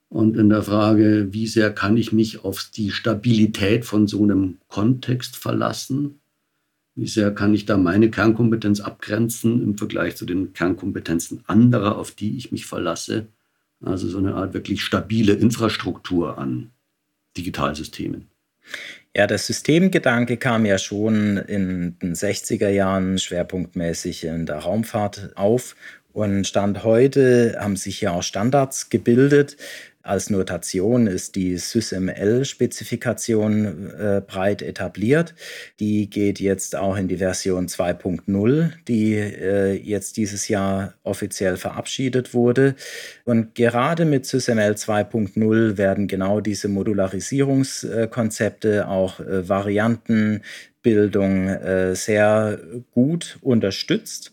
Und 0.09 0.37
in 0.37 0.49
der 0.49 0.63
Frage, 0.63 1.29
wie 1.31 1.47
sehr 1.47 1.73
kann 1.73 1.97
ich 1.97 2.13
mich 2.13 2.45
auf 2.45 2.69
die 2.75 2.91
Stabilität 2.91 3.85
von 3.85 4.09
so 4.09 4.23
einem 4.23 4.59
Kontext 4.67 5.37
verlassen? 5.37 6.21
Wie 6.97 7.07
sehr 7.07 7.33
kann 7.33 7.55
ich 7.55 7.65
da 7.65 7.77
meine 7.77 8.11
Kernkompetenz 8.11 8.81
abgrenzen 8.81 9.63
im 9.63 9.79
Vergleich 9.79 10.17
zu 10.17 10.27
den 10.27 10.53
Kernkompetenzen 10.53 11.45
anderer, 11.47 11.97
auf 11.97 12.11
die 12.11 12.37
ich 12.37 12.51
mich 12.51 12.67
verlasse? 12.67 13.29
Also 13.85 14.09
so 14.09 14.19
eine 14.19 14.35
Art 14.35 14.55
wirklich 14.55 14.83
stabile 14.83 15.35
Infrastruktur 15.35 16.39
an 16.39 16.71
Digitalsystemen. 17.37 18.29
Ja, 19.15 19.27
der 19.27 19.39
Systemgedanke 19.39 20.37
kam 20.37 20.67
ja 20.67 20.79
schon 20.79 21.37
in 21.37 21.99
den 22.01 22.15
60er 22.15 22.69
Jahren 22.69 23.19
schwerpunktmäßig 23.19 24.25
in 24.25 24.47
der 24.47 24.59
Raumfahrt 24.59 25.33
auf. 25.37 25.77
Und 26.17 26.47
Stand 26.47 26.83
heute 26.83 27.59
haben 27.61 27.77
sich 27.77 28.01
ja 28.01 28.13
auch 28.13 28.23
Standards 28.23 28.89
gebildet, 28.89 29.59
als 30.03 30.31
Notation 30.31 31.07
ist 31.09 31.35
die 31.35 31.59
SysML-Spezifikation 31.59 33.91
äh, 33.91 34.23
breit 34.27 34.63
etabliert. 34.63 35.35
Die 35.79 36.09
geht 36.09 36.41
jetzt 36.41 36.75
auch 36.75 36.97
in 36.97 37.09
die 37.09 37.19
Version 37.19 37.67
2.0, 37.67 38.71
die 38.89 39.17
äh, 39.17 39.75
jetzt 39.75 40.17
dieses 40.17 40.49
Jahr 40.49 40.95
offiziell 41.03 41.59
verabschiedet 41.59 42.33
wurde. 42.33 42.77
Und 43.25 43.55
gerade 43.55 44.07
mit 44.07 44.25
SysML 44.25 44.73
2.0 44.73 45.77
werden 45.77 46.09
genau 46.09 46.41
diese 46.41 46.69
Modularisierungskonzepte, 46.69 48.89
auch 48.89 49.21
äh, 49.21 49.47
Variantenbildung 49.47 51.49
äh, 51.49 51.95
sehr 51.95 52.59
gut 52.93 53.37
unterstützt. 53.43 54.33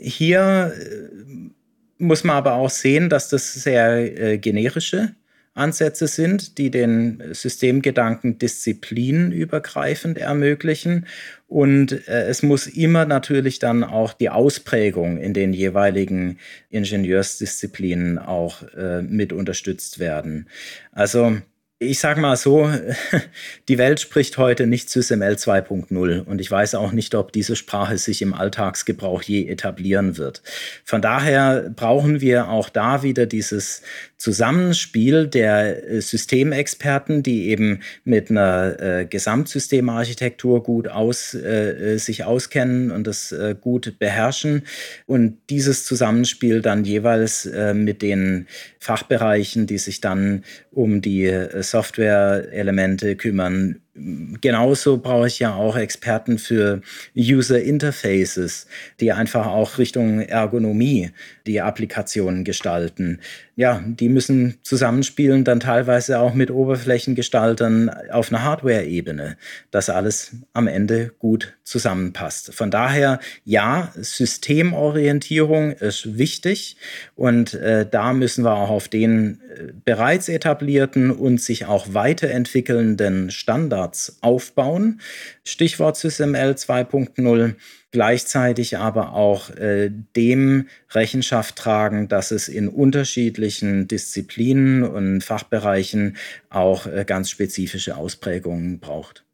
Hier 0.00 0.72
äh, 0.74 1.52
muss 1.98 2.24
man 2.24 2.36
aber 2.36 2.54
auch 2.54 2.70
sehen, 2.70 3.08
dass 3.08 3.28
das 3.28 3.52
sehr 3.52 4.20
äh, 4.20 4.38
generische 4.38 5.14
Ansätze 5.54 6.06
sind, 6.06 6.56
die 6.56 6.70
den 6.70 7.22
Systemgedanken 7.32 8.38
disziplinübergreifend 8.38 10.16
ermöglichen. 10.16 11.06
Und 11.46 12.08
äh, 12.08 12.26
es 12.26 12.42
muss 12.42 12.66
immer 12.66 13.04
natürlich 13.04 13.58
dann 13.58 13.84
auch 13.84 14.14
die 14.14 14.30
Ausprägung 14.30 15.18
in 15.18 15.34
den 15.34 15.52
jeweiligen 15.52 16.38
Ingenieursdisziplinen 16.70 18.18
auch 18.18 18.62
äh, 18.74 19.02
mit 19.02 19.34
unterstützt 19.34 19.98
werden. 19.98 20.48
Also 20.90 21.36
ich 21.82 22.00
sage 22.00 22.20
mal 22.20 22.36
so, 22.36 22.70
die 23.68 23.78
Welt 23.78 24.00
spricht 24.00 24.38
heute 24.38 24.66
nicht 24.66 24.90
SysML 24.90 25.34
2.0 25.34 26.20
und 26.20 26.40
ich 26.40 26.50
weiß 26.50 26.74
auch 26.74 26.92
nicht, 26.92 27.14
ob 27.14 27.32
diese 27.32 27.56
Sprache 27.56 27.98
sich 27.98 28.22
im 28.22 28.34
Alltagsgebrauch 28.34 29.22
je 29.22 29.48
etablieren 29.48 30.16
wird. 30.16 30.42
Von 30.84 31.02
daher 31.02 31.70
brauchen 31.74 32.20
wir 32.20 32.48
auch 32.48 32.68
da 32.68 33.02
wieder 33.02 33.26
dieses 33.26 33.82
Zusammenspiel 34.16 35.26
der 35.26 35.90
äh, 35.90 36.00
Systemexperten, 36.00 37.22
die 37.22 37.48
eben 37.48 37.80
mit 38.04 38.30
einer 38.30 38.80
äh, 38.80 39.06
Gesamtsystemarchitektur 39.06 40.62
gut 40.62 40.88
aus, 40.88 41.34
äh, 41.34 41.98
sich 41.98 42.24
auskennen 42.24 42.92
und 42.92 43.06
das 43.06 43.32
äh, 43.32 43.56
gut 43.60 43.98
beherrschen 43.98 44.62
und 45.06 45.38
dieses 45.50 45.84
Zusammenspiel 45.84 46.62
dann 46.62 46.84
jeweils 46.84 47.46
äh, 47.46 47.74
mit 47.74 48.00
den 48.00 48.46
Fachbereichen, 48.78 49.66
die 49.66 49.78
sich 49.78 50.00
dann 50.00 50.44
um 50.70 51.00
die 51.00 51.24
äh, 51.24 51.62
Software-Elemente 51.72 53.16
kümmern, 53.16 53.80
genauso 53.94 54.98
brauche 54.98 55.26
ich 55.26 55.38
ja 55.38 55.54
auch 55.54 55.76
Experten 55.76 56.38
für 56.38 56.80
User 57.14 57.60
Interfaces, 57.60 58.66
die 59.00 59.12
einfach 59.12 59.46
auch 59.46 59.78
Richtung 59.78 60.20
Ergonomie 60.20 61.10
die 61.46 61.60
Applikationen 61.60 62.44
gestalten. 62.44 63.20
Ja, 63.54 63.82
die 63.84 64.08
müssen 64.08 64.56
zusammenspielen, 64.62 65.44
dann 65.44 65.60
teilweise 65.60 66.20
auch 66.20 66.32
mit 66.32 66.50
Oberflächengestaltern 66.50 67.90
auf 68.10 68.32
einer 68.32 68.42
Hardware-Ebene, 68.42 69.36
dass 69.70 69.90
alles 69.90 70.36
am 70.54 70.68
Ende 70.68 71.12
gut 71.18 71.54
zusammenpasst. 71.62 72.54
Von 72.54 72.70
daher, 72.70 73.20
ja, 73.44 73.92
Systemorientierung 73.94 75.72
ist 75.72 76.16
wichtig 76.16 76.78
und 77.14 77.52
äh, 77.54 77.86
da 77.88 78.14
müssen 78.14 78.42
wir 78.42 78.54
auch 78.54 78.70
auf 78.70 78.88
den 78.88 79.40
äh, 79.54 79.72
bereits 79.84 80.30
etablierten 80.30 81.10
und 81.10 81.40
sich 81.40 81.66
auch 81.66 81.92
weiterentwickelnden 81.92 83.30
Standards 83.30 83.81
Standards 83.82 84.18
aufbauen. 84.20 85.00
Stichwort 85.44 85.96
SysML 85.96 86.52
2.0 86.52 87.54
gleichzeitig 87.90 88.78
aber 88.78 89.12
auch 89.12 89.50
äh, 89.50 89.90
dem 90.16 90.68
Rechenschaft 90.90 91.56
tragen, 91.56 92.08
dass 92.08 92.30
es 92.30 92.48
in 92.48 92.68
unterschiedlichen 92.68 93.86
Disziplinen 93.86 94.82
und 94.82 95.22
Fachbereichen 95.22 96.16
auch 96.48 96.86
äh, 96.86 97.04
ganz 97.06 97.28
spezifische 97.28 97.96
Ausprägungen 97.96 98.80
braucht. 98.80 99.24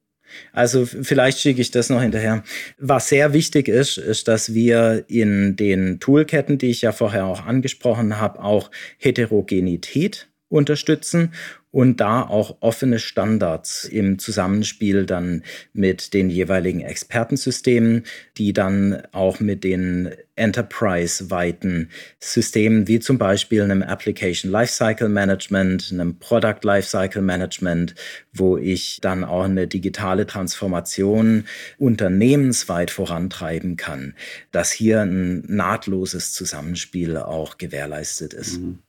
Also 0.53 0.85
vielleicht 0.85 1.39
schicke 1.39 1.63
ich 1.63 1.71
das 1.71 1.89
noch 1.89 2.03
hinterher. 2.03 2.43
Was 2.79 3.09
sehr 3.09 3.33
wichtig 3.33 3.69
ist, 3.69 3.97
ist, 3.97 4.29
dass 4.29 4.53
wir 4.53 5.05
in 5.09 5.57
den 5.57 6.01
Toolketten, 6.01 6.59
die 6.59 6.69
ich 6.69 6.83
ja 6.83 6.93
vorher 6.93 7.27
auch 7.27 7.47
angesprochen 7.47 8.19
habe, 8.19 8.43
auch 8.43 8.71
Heterogenität 8.99 10.29
unterstützen 10.51 11.33
und 11.79 12.01
da 12.01 12.23
auch 12.23 12.57
offene 12.59 12.99
Standards 12.99 13.85
im 13.85 14.19
Zusammenspiel 14.19 15.07
dann 15.07 15.45
mit 15.73 16.12
den 16.12 16.29
jeweiligen 16.29 16.81
Expertensystemen, 16.81 18.03
die 18.37 18.53
dann 18.53 19.05
auch 19.12 19.38
mit 19.38 19.62
den 19.62 20.11
Enterprise-weiten 20.35 21.91
Systemen 22.19 22.88
wie 22.88 22.99
zum 22.99 23.19
Beispiel 23.19 23.62
einem 23.62 23.85
Application 23.85 24.51
Lifecycle 24.51 25.09
Management, 25.09 25.91
einem 25.93 26.19
Product 26.19 26.64
Lifecycle 26.64 27.23
Management, 27.23 27.95
wo 28.33 28.59
ich 28.59 28.99
dann 29.01 29.23
auch 29.23 29.45
eine 29.45 29.69
digitale 29.69 30.27
Transformation 30.27 31.45
unternehmensweit 31.79 32.91
vorantreiben 32.91 33.77
kann, 33.77 34.17
dass 34.51 34.73
hier 34.73 35.03
ein 35.03 35.45
nahtloses 35.47 36.33
Zusammenspiel 36.33 37.19
auch 37.19 37.57
gewährleistet 37.57 38.35
ist. 38.35 38.59
Mhm. 38.59 38.81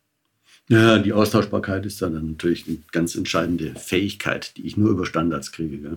Ja, 0.72 1.00
die 1.00 1.14
Austauschbarkeit 1.14 1.84
ist 1.88 2.00
dann 2.00 2.14
natürlich 2.14 2.68
eine 2.68 2.78
ganz 2.92 3.16
entscheidende 3.16 3.74
Fähigkeit, 3.74 4.56
die 4.56 4.68
ich 4.68 4.78
nur 4.78 4.92
über 4.92 5.08
Standards 5.08 5.52
kriege. 5.52 5.80
Gell? 5.80 5.96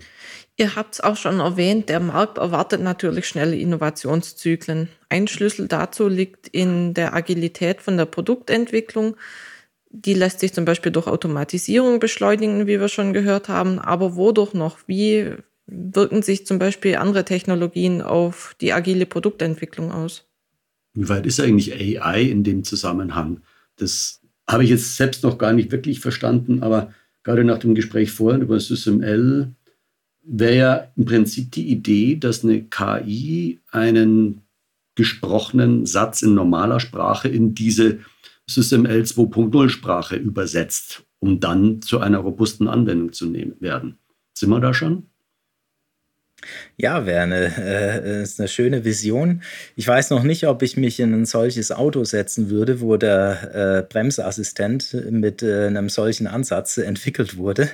Ihr 0.56 0.76
habt 0.76 0.94
es 0.94 1.00
auch 1.02 1.16
schon 1.16 1.40
erwähnt, 1.40 1.90
der 1.90 2.00
Markt 2.00 2.38
erwartet 2.38 2.80
natürlich 2.80 3.28
schnelle 3.28 3.54
Innovationszyklen. 3.54 4.88
Ein 5.10 5.28
Schlüssel 5.28 5.68
dazu 5.68 6.08
liegt 6.08 6.48
in 6.48 6.94
der 6.94 7.12
Agilität 7.12 7.82
von 7.82 7.98
der 7.98 8.06
Produktentwicklung. 8.06 9.16
Die 9.90 10.14
lässt 10.14 10.40
sich 10.40 10.54
zum 10.54 10.64
Beispiel 10.64 10.90
durch 10.90 11.06
Automatisierung 11.06 12.00
beschleunigen, 12.00 12.66
wie 12.66 12.80
wir 12.80 12.88
schon 12.88 13.12
gehört 13.12 13.50
haben. 13.50 13.78
Aber 13.78 14.16
wodurch 14.16 14.54
noch? 14.54 14.78
Wie 14.86 15.32
wirken 15.66 16.22
sich 16.22 16.46
zum 16.46 16.58
Beispiel 16.58 16.96
andere 16.96 17.26
Technologien 17.26 18.00
auf 18.00 18.56
die 18.62 18.72
agile 18.72 19.04
Produktentwicklung 19.04 19.92
aus? 19.92 20.24
Wie 20.94 21.10
weit 21.10 21.26
ist 21.26 21.40
eigentlich 21.40 21.74
AI 21.74 22.22
in 22.22 22.42
dem 22.42 22.64
Zusammenhang? 22.64 23.42
Das 23.76 24.21
habe 24.52 24.64
ich 24.64 24.70
jetzt 24.70 24.96
selbst 24.96 25.24
noch 25.24 25.38
gar 25.38 25.52
nicht 25.52 25.72
wirklich 25.72 26.00
verstanden, 26.00 26.62
aber 26.62 26.92
gerade 27.22 27.44
nach 27.44 27.58
dem 27.58 27.74
Gespräch 27.74 28.12
vorhin 28.12 28.42
über 28.42 28.58
SysML, 28.60 29.54
wäre 30.24 30.56
ja 30.56 30.92
im 30.96 31.04
Prinzip 31.04 31.52
die 31.52 31.68
Idee, 31.68 32.16
dass 32.16 32.44
eine 32.44 32.62
KI 32.64 33.60
einen 33.70 34.42
gesprochenen 34.94 35.86
Satz 35.86 36.22
in 36.22 36.34
normaler 36.34 36.80
Sprache 36.80 37.28
in 37.28 37.54
diese 37.54 38.00
SysML 38.46 39.02
2.0 39.02 39.68
Sprache 39.68 40.16
übersetzt, 40.16 41.04
um 41.18 41.40
dann 41.40 41.82
zu 41.82 42.00
einer 42.00 42.18
robusten 42.18 42.68
Anwendung 42.68 43.12
zu 43.12 43.26
nehmen, 43.26 43.54
werden. 43.60 43.98
Sind 44.34 44.50
wir 44.50 44.60
da 44.60 44.74
schon? 44.74 45.08
Ja, 46.76 47.06
wäre 47.06 47.22
eine, 47.22 47.52
äh, 47.58 48.22
ist 48.22 48.40
eine 48.40 48.48
schöne 48.48 48.84
Vision. 48.84 49.42
Ich 49.76 49.86
weiß 49.86 50.10
noch 50.10 50.22
nicht, 50.22 50.46
ob 50.46 50.62
ich 50.62 50.76
mich 50.76 51.00
in 51.00 51.12
ein 51.12 51.26
solches 51.26 51.72
Auto 51.72 52.04
setzen 52.04 52.50
würde, 52.50 52.80
wo 52.80 52.96
der 52.96 53.54
äh, 53.54 53.92
Bremsassistent 53.92 54.94
mit 55.10 55.42
äh, 55.42 55.66
einem 55.66 55.88
solchen 55.88 56.26
Ansatz 56.26 56.78
entwickelt 56.78 57.36
wurde. 57.36 57.68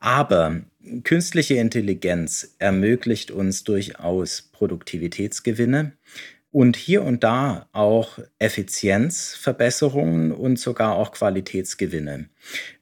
Aber 0.00 0.60
künstliche 1.04 1.54
Intelligenz 1.54 2.54
ermöglicht 2.58 3.30
uns 3.30 3.64
durchaus 3.64 4.42
Produktivitätsgewinne 4.52 5.92
und 6.52 6.76
hier 6.76 7.02
und 7.02 7.24
da 7.24 7.66
auch 7.72 8.18
Effizienzverbesserungen 8.38 10.32
und 10.32 10.58
sogar 10.58 10.94
auch 10.94 11.12
Qualitätsgewinne. 11.12 12.28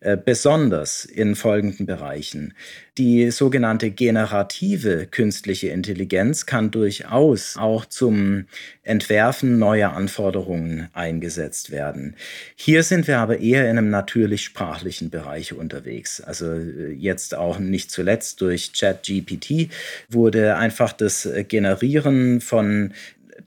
Äh, 0.00 0.16
besonders 0.16 1.04
in 1.04 1.36
folgenden 1.36 1.84
Bereichen. 1.84 2.54
Die 2.96 3.30
sogenannte 3.30 3.90
generative 3.90 5.06
künstliche 5.06 5.68
Intelligenz 5.68 6.46
kann 6.46 6.70
durchaus 6.70 7.56
auch 7.58 7.84
zum 7.84 8.46
Entwerfen 8.82 9.58
neuer 9.58 9.92
Anforderungen 9.92 10.88
eingesetzt 10.94 11.70
werden. 11.70 12.16
Hier 12.56 12.82
sind 12.82 13.06
wir 13.06 13.18
aber 13.18 13.38
eher 13.38 13.70
in 13.70 13.76
einem 13.76 13.90
natürlich 13.90 14.42
sprachlichen 14.44 15.10
Bereich 15.10 15.52
unterwegs. 15.52 16.22
Also 16.22 16.46
äh, 16.54 16.90
jetzt 16.92 17.36
auch 17.36 17.58
nicht 17.58 17.90
zuletzt 17.90 18.40
durch 18.40 18.72
ChatGPT 18.72 19.68
wurde 20.08 20.56
einfach 20.56 20.92
das 20.92 21.28
Generieren 21.46 22.40
von 22.40 22.94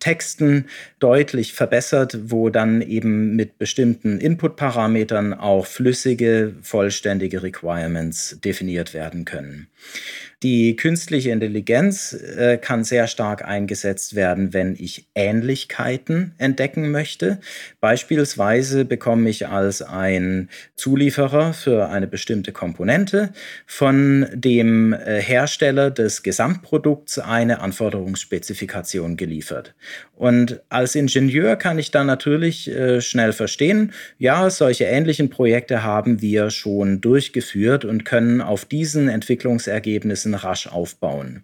Texten 0.04 0.66
deutlich 1.00 1.54
verbessert, 1.54 2.18
wo 2.26 2.50
dann 2.50 2.82
eben 2.82 3.38
mit 3.38 3.58
bestimmten 3.58 4.20
Input-Parametern 4.20 5.34
auch 5.34 5.66
flüssige, 5.66 6.56
vollständige 6.62 7.42
Requirements 7.42 8.38
definiert 8.44 8.94
werden 8.94 9.24
können. 9.24 9.68
Die 10.43 10.76
künstliche 10.76 11.30
Intelligenz 11.30 12.12
äh, 12.12 12.58
kann 12.58 12.84
sehr 12.84 13.08
stark 13.08 13.46
eingesetzt 13.46 14.13
werden, 14.13 14.52
wenn 14.52 14.76
ich 14.78 15.08
Ähnlichkeiten 15.15 16.34
entdecken 16.38 16.91
möchte. 16.91 17.39
Beispielsweise 17.80 18.84
bekomme 18.84 19.30
ich 19.30 19.48
als 19.48 19.82
ein 19.82 20.50
Zulieferer 20.76 21.54
für 21.54 21.88
eine 21.88 22.08
bestimmte 22.08 22.52
Komponente 22.52 23.32
von 23.65 24.28
dem 24.34 24.91
äh, 24.91 25.22
Hersteller 25.22 25.91
des 25.91 26.24
Gesamtprodukts 26.24 27.19
eine 27.19 27.62
Anforderungsspezifikation 27.62 29.15
geliefert. 29.15 29.74
Und 30.15 30.62
als 30.67 30.96
Ingenieur 30.96 31.56
kann 31.56 31.80
ich 31.80 31.91
dann 31.91 32.08
natürlich 32.08 32.69
äh, 32.69 33.00
schnell 33.00 33.32
verstehen, 33.32 33.93
ja, 34.19 34.50
solche 34.50 34.84
ähnlichen 34.84 35.30
Projekte 35.30 35.84
haben 35.84 36.22
wir 36.22 36.50
schon 36.50 37.00
durchgeführt 37.00 37.86
und 37.86 38.04
können 38.04 38.41
auf 38.41 38.65
diesen 38.65 39.08
Entwicklungsergebnissen 39.73 40.33
rasch 40.36 40.67
aufbauen. 40.67 41.43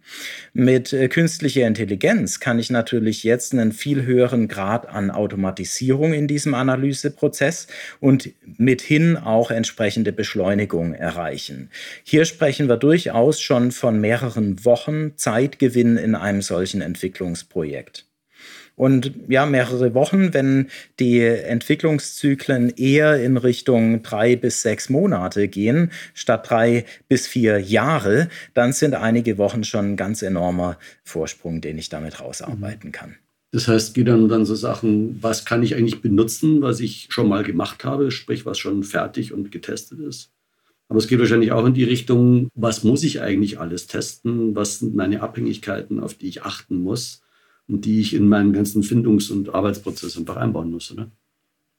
Mit 0.54 0.94
äh, 0.94 1.08
künstlicher 1.08 1.66
Intelligenz 1.66 2.40
kann 2.40 2.60
ich 2.60 2.70
natürlich 2.70 3.24
jetzt 3.24 3.54
einen 3.54 3.72
viel 3.72 4.04
höheren 4.04 4.48
Grad 4.48 4.88
an 4.88 5.12
Automatisierung 5.12 6.14
in 6.14 6.28
diesem 6.28 6.54
Analyseprozess 6.54 7.68
und 8.00 8.30
mithin 8.58 9.18
auch 9.18 9.52
entsprechende 9.52 10.12
Beschleunigung 10.12 10.94
erreichen. 10.94 11.70
Hier 12.04 12.26
sprechen 12.26 12.68
wir 12.68 12.78
durchaus 12.78 13.42
schon 13.42 13.72
von 13.72 14.00
mehreren 14.00 14.64
Wochen 14.66 15.14
Zeitgewinn 15.18 15.98
in 15.98 16.16
einem 16.16 16.42
solchen 16.42 16.82
Entwicklungsprojekt. 16.82 18.09
Und 18.80 19.12
ja, 19.28 19.46
mehrere 19.46 19.94
Wochen, 19.94 20.34
wenn 20.34 20.70
die 21.02 21.20
Entwicklungszyklen 21.20 22.70
eher 22.78 23.22
in 23.22 23.36
Richtung 23.36 24.04
drei 24.04 24.38
bis 24.38 24.62
sechs 24.62 24.88
Monate 24.88 25.50
gehen, 25.50 25.92
statt 26.14 26.50
drei 26.50 26.86
bis 27.10 27.28
vier 27.28 27.60
Jahre, 27.60 28.30
dann 28.54 28.72
sind 28.72 28.96
einige 28.96 29.38
Wochen 29.38 29.66
schon 29.66 29.92
ein 29.92 29.98
ganz 29.98 30.22
enormer 30.22 30.78
Vorsprung, 31.04 31.60
den 31.60 31.78
ich 31.78 31.90
damit 31.90 32.22
rausarbeiten 32.22 32.94
kann. 32.94 33.16
Das 33.52 33.68
heißt, 33.68 33.96
geht 33.96 34.08
dann 34.08 34.30
dann 34.30 34.46
so 34.46 34.56
Sachen, 34.56 35.22
was 35.22 35.44
kann 35.44 35.62
ich 35.62 35.76
eigentlich 35.76 36.02
benutzen, 36.02 36.62
was 36.62 36.80
ich 36.80 37.08
schon 37.10 37.28
mal 37.28 37.44
gemacht 37.44 37.84
habe, 37.84 38.12
sprich, 38.12 38.46
was 38.46 38.60
schon 38.60 38.84
fertig 38.84 39.34
und 39.34 39.52
getestet 39.52 40.00
ist. 40.00 40.32
Aber 40.88 41.00
es 41.00 41.10
geht 41.10 41.20
wahrscheinlich 41.20 41.52
auch 41.52 41.66
in 41.66 41.74
die 41.74 41.84
Richtung, 41.84 42.48
was 42.56 42.86
muss 42.86 43.04
ich 43.04 43.20
eigentlich 43.20 43.60
alles 43.60 43.88
testen? 43.88 44.56
Was 44.56 44.80
sind 44.80 44.96
meine 44.96 45.22
Abhängigkeiten, 45.22 46.00
auf 46.00 46.14
die 46.14 46.30
ich 46.30 46.44
achten 46.44 46.78
muss? 46.78 47.24
Und 47.70 47.86
die 47.86 48.02
ich 48.02 48.14
in 48.14 48.28
meinen 48.28 48.52
ganzen 48.52 48.84
Findungs- 48.84 49.32
und 49.32 49.54
Arbeitsprozess 49.54 50.18
einfach 50.18 50.38
einbauen 50.38 50.72
muss. 50.72 50.92
Oder? 50.92 51.10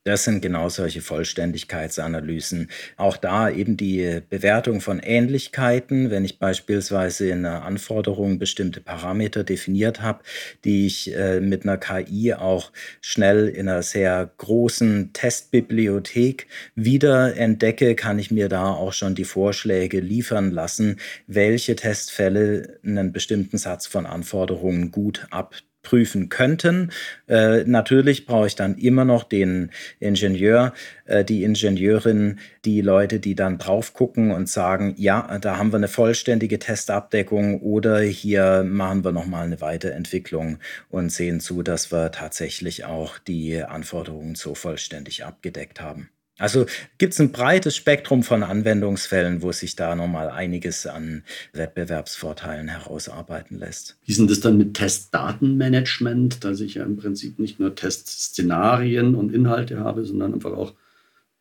Das 0.05 0.24
sind 0.24 0.40
genau 0.40 0.70
solche 0.70 1.03
Vollständigkeitsanalysen. 1.03 2.70
Auch 2.96 3.18
da 3.18 3.50
eben 3.50 3.76
die 3.76 4.22
Bewertung 4.31 4.81
von 4.81 4.98
Ähnlichkeiten, 4.98 6.09
wenn 6.09 6.24
ich 6.24 6.38
beispielsweise 6.38 7.29
in 7.29 7.44
einer 7.44 7.64
Anforderung 7.64 8.38
bestimmte 8.38 8.81
Parameter 8.81 9.44
definiert 9.44 10.00
habe, 10.00 10.22
die 10.64 10.87
ich 10.87 11.14
äh, 11.14 11.40
mit 11.40 11.64
einer 11.64 11.76
KI 11.76 12.33
auch 12.33 12.72
schnell 13.03 13.46
in 13.48 13.68
einer 13.68 13.83
sehr 13.83 14.31
großen 14.38 15.12
Testbibliothek 15.12 16.46
wieder 16.74 17.37
entdecke, 17.37 17.94
kann 17.94 18.18
ich 18.18 18.31
mir 18.31 18.48
da 18.48 18.72
auch 18.72 18.94
schon 18.94 19.14
die 19.14 19.24
Vorschläge 19.24 20.00
liefern 20.00 20.50
lassen, 20.50 20.96
welche 21.26 21.76
Testfälle 21.76 22.79
einen 22.83 23.12
bestimmten 23.12 23.59
Satz 23.59 23.87
von 23.87 24.07
Anforderungen 24.07 24.92
gut 24.92 25.26
ab 25.31 25.55
prüfen 25.83 26.29
könnten. 26.29 26.90
Äh, 27.29 27.64
natürlich 27.64 28.27
brauche 28.27 28.47
ich 28.47 28.55
dann 28.55 28.77
immer 28.77 29.05
noch 29.05 29.25
den 29.25 29.71
Ingenieur, 29.99 30.75
äh, 31.07 31.25
die 31.25 31.45
Ingenieurin, 31.45 32.38
die 32.64 32.81
Leute, 32.81 33.21
die 33.21 33.35
dann 33.35 33.59
drauf 33.59 33.95
gucken 33.95 34.31
und 34.31 34.49
sagen, 34.49 34.95
ja, 34.99 35.38
da 35.38 35.57
haben 35.57 35.73
wir 35.73 35.79
eine 35.79 35.88
vollständige 35.88 36.59
Testabdeckung 36.59 37.61
oder 37.61 38.01
hier 38.01 38.64
machen 38.64 39.05
wir 39.05 39.12
nochmal 39.12 39.45
eine 39.45 39.61
Weiterentwicklung 39.61 40.59
und 40.90 41.11
sehen 41.11 41.40
zu, 41.40 41.62
dass 41.62 41.90
wir 41.90 42.12
tatsächlich 42.12 42.85
auch 42.85 43.19
die 43.19 43.62
Anforderungen 43.62 44.35
so 44.35 44.55
vollständig 44.55 45.25
abgedeckt 45.25 45.81
haben. 45.81 46.11
Also 46.40 46.64
gibt 46.96 47.12
es 47.12 47.20
ein 47.20 47.33
breites 47.33 47.76
Spektrum 47.76 48.22
von 48.22 48.42
Anwendungsfällen, 48.42 49.42
wo 49.42 49.53
sich 49.53 49.76
da 49.76 49.94
nochmal 49.94 50.31
einiges 50.31 50.87
an 50.87 51.22
Wettbewerbsvorteilen 51.53 52.68
herausarbeiten 52.68 53.59
lässt. 53.59 53.98
Wie 54.07 54.14
denn 54.14 54.26
das 54.26 54.40
dann 54.40 54.57
mit 54.57 54.74
Testdatenmanagement, 54.74 56.42
dass 56.42 56.61
ich 56.61 56.76
ja 56.76 56.85
im 56.85 56.96
Prinzip 56.96 57.38
nicht 57.38 57.61
nur 57.61 57.74
Testszenarien 57.74 59.14
und 59.14 59.35
Inhalte 59.35 59.81
habe, 59.81 60.07
sondern 60.07 60.33
einfach 60.33 60.53
auch 60.53 60.74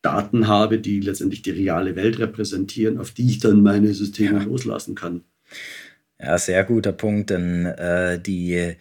Daten 0.02 0.48
habe, 0.48 0.80
die 0.80 1.00
letztendlich 1.00 1.44
die 1.44 1.52
reale 1.52 1.96
Welt 1.96 2.20
repräsentieren, 2.20 2.98
auf 2.98 3.12
die 3.12 3.30
ich 3.30 3.40
dann 3.40 3.64
meine 3.64 3.94
Systeme 3.94 4.40
ja. 4.40 4.44
loslassen 4.44 4.96
kann? 4.96 5.24
Ja, 6.20 6.38
sehr 6.38 6.66
guter 6.66 6.92
Punkt, 6.92 7.30
denn 7.30 7.66
äh, 7.66 8.20
die 8.20 8.76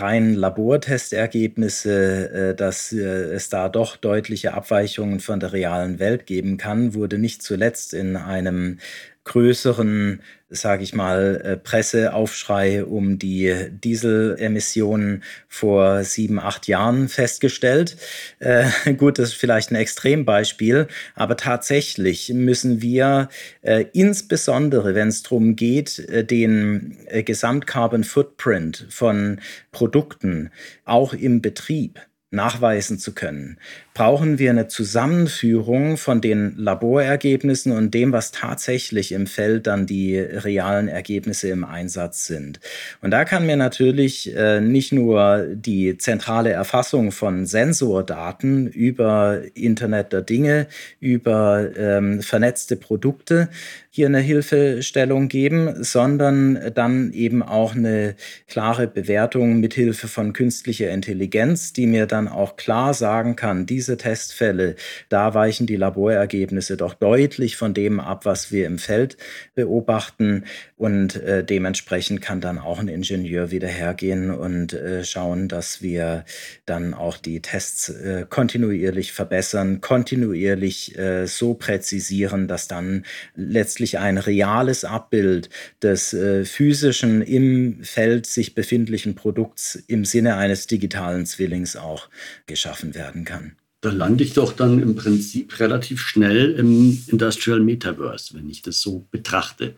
rein 0.00 0.34
Labortestergebnisse, 0.34 2.50
äh, 2.50 2.54
dass 2.54 2.92
äh, 2.92 2.98
es 2.98 3.48
da 3.48 3.68
doch 3.68 3.96
deutliche 3.96 4.54
Abweichungen 4.54 5.20
von 5.20 5.40
der 5.40 5.52
realen 5.52 5.98
Welt 5.98 6.26
geben 6.26 6.56
kann, 6.56 6.94
wurde 6.94 7.18
nicht 7.18 7.42
zuletzt 7.42 7.94
in 7.94 8.16
einem 8.16 8.78
größeren, 9.24 10.20
sage 10.50 10.82
ich 10.82 10.94
mal, 10.94 11.40
äh, 11.42 11.56
Presseaufschrei 11.56 12.84
um 12.84 13.18
die 13.18 13.70
Dieselemissionen 13.70 15.24
vor 15.48 16.04
sieben, 16.04 16.38
acht 16.38 16.68
Jahren 16.68 17.08
festgestellt. 17.08 17.96
Äh, 18.38 18.66
gut, 18.98 19.18
das 19.18 19.30
ist 19.30 19.34
vielleicht 19.34 19.70
ein 19.70 19.76
Extrembeispiel, 19.76 20.88
aber 21.14 21.36
tatsächlich 21.36 22.32
müssen 22.34 22.82
wir 22.82 23.30
äh, 23.62 23.86
insbesondere, 23.94 24.94
wenn 24.94 25.08
es 25.08 25.22
darum 25.22 25.56
geht, 25.56 25.98
äh, 25.98 26.24
den 26.24 26.98
äh, 27.06 27.22
Gesamtcarbon 27.22 28.04
Footprint 28.04 28.86
von 28.90 29.40
Produkten 29.72 30.50
auch 30.84 31.14
im 31.14 31.40
Betrieb 31.40 32.00
nachweisen 32.34 32.98
zu 32.98 33.14
können, 33.14 33.58
brauchen 33.94 34.40
wir 34.40 34.50
eine 34.50 34.66
Zusammenführung 34.66 35.96
von 35.96 36.20
den 36.20 36.56
Laborergebnissen 36.56 37.70
und 37.70 37.94
dem, 37.94 38.10
was 38.10 38.32
tatsächlich 38.32 39.12
im 39.12 39.28
Feld 39.28 39.68
dann 39.68 39.86
die 39.86 40.18
realen 40.18 40.88
Ergebnisse 40.88 41.48
im 41.48 41.64
Einsatz 41.64 42.26
sind. 42.26 42.58
Und 43.02 43.12
da 43.12 43.24
kann 43.24 43.46
mir 43.46 43.56
natürlich 43.56 44.34
äh, 44.34 44.60
nicht 44.60 44.92
nur 44.92 45.46
die 45.54 45.96
zentrale 45.96 46.50
Erfassung 46.50 47.12
von 47.12 47.46
Sensordaten 47.46 48.66
über 48.66 49.42
Internet 49.54 50.12
der 50.12 50.22
Dinge, 50.22 50.66
über 50.98 51.70
ähm, 51.76 52.20
vernetzte 52.20 52.74
Produkte 52.74 53.48
hier 53.90 54.08
eine 54.08 54.18
Hilfestellung 54.18 55.28
geben, 55.28 55.84
sondern 55.84 56.72
dann 56.74 57.12
eben 57.12 57.44
auch 57.44 57.76
eine 57.76 58.16
klare 58.48 58.88
Bewertung 58.88 59.60
mithilfe 59.60 60.08
von 60.08 60.32
künstlicher 60.32 60.90
Intelligenz, 60.90 61.72
die 61.72 61.86
mir 61.86 62.06
dann 62.06 62.26
auch 62.26 62.56
klar 62.56 62.92
sagen 62.92 63.36
kann, 63.36 63.66
diese 63.66 63.83
diese 63.84 63.98
Testfälle, 63.98 64.76
da 65.10 65.34
weichen 65.34 65.66
die 65.66 65.76
Laborergebnisse 65.76 66.78
doch 66.78 66.94
deutlich 66.94 67.56
von 67.56 67.74
dem 67.74 68.00
ab, 68.00 68.24
was 68.24 68.50
wir 68.50 68.66
im 68.66 68.78
Feld 68.78 69.18
beobachten. 69.54 70.44
Und 70.84 71.16
äh, 71.16 71.42
dementsprechend 71.42 72.20
kann 72.20 72.42
dann 72.42 72.58
auch 72.58 72.78
ein 72.78 72.88
Ingenieur 72.88 73.50
wieder 73.50 73.68
hergehen 73.68 74.30
und 74.30 74.74
äh, 74.74 75.02
schauen, 75.02 75.48
dass 75.48 75.80
wir 75.80 76.26
dann 76.66 76.92
auch 76.92 77.16
die 77.16 77.40
Tests 77.40 77.88
äh, 77.88 78.26
kontinuierlich 78.28 79.12
verbessern, 79.12 79.80
kontinuierlich 79.80 80.98
äh, 80.98 81.26
so 81.26 81.54
präzisieren, 81.54 82.48
dass 82.48 82.68
dann 82.68 83.06
letztlich 83.34 83.98
ein 83.98 84.18
reales 84.18 84.84
Abbild 84.84 85.48
des 85.82 86.12
äh, 86.12 86.44
physischen 86.44 87.22
im 87.22 87.82
Feld 87.82 88.26
sich 88.26 88.54
befindlichen 88.54 89.14
Produkts 89.14 89.76
im 89.86 90.04
Sinne 90.04 90.36
eines 90.36 90.66
digitalen 90.66 91.24
Zwillings 91.24 91.76
auch 91.76 92.10
geschaffen 92.44 92.94
werden 92.94 93.24
kann. 93.24 93.56
Da 93.80 93.90
lande 93.90 94.22
ich 94.22 94.34
doch 94.34 94.52
dann 94.52 94.82
im 94.82 94.96
Prinzip 94.96 95.60
relativ 95.60 96.02
schnell 96.02 96.52
im 96.52 97.02
Industrial 97.06 97.60
Metaverse, 97.60 98.34
wenn 98.34 98.50
ich 98.50 98.60
das 98.60 98.82
so 98.82 99.06
betrachte 99.10 99.76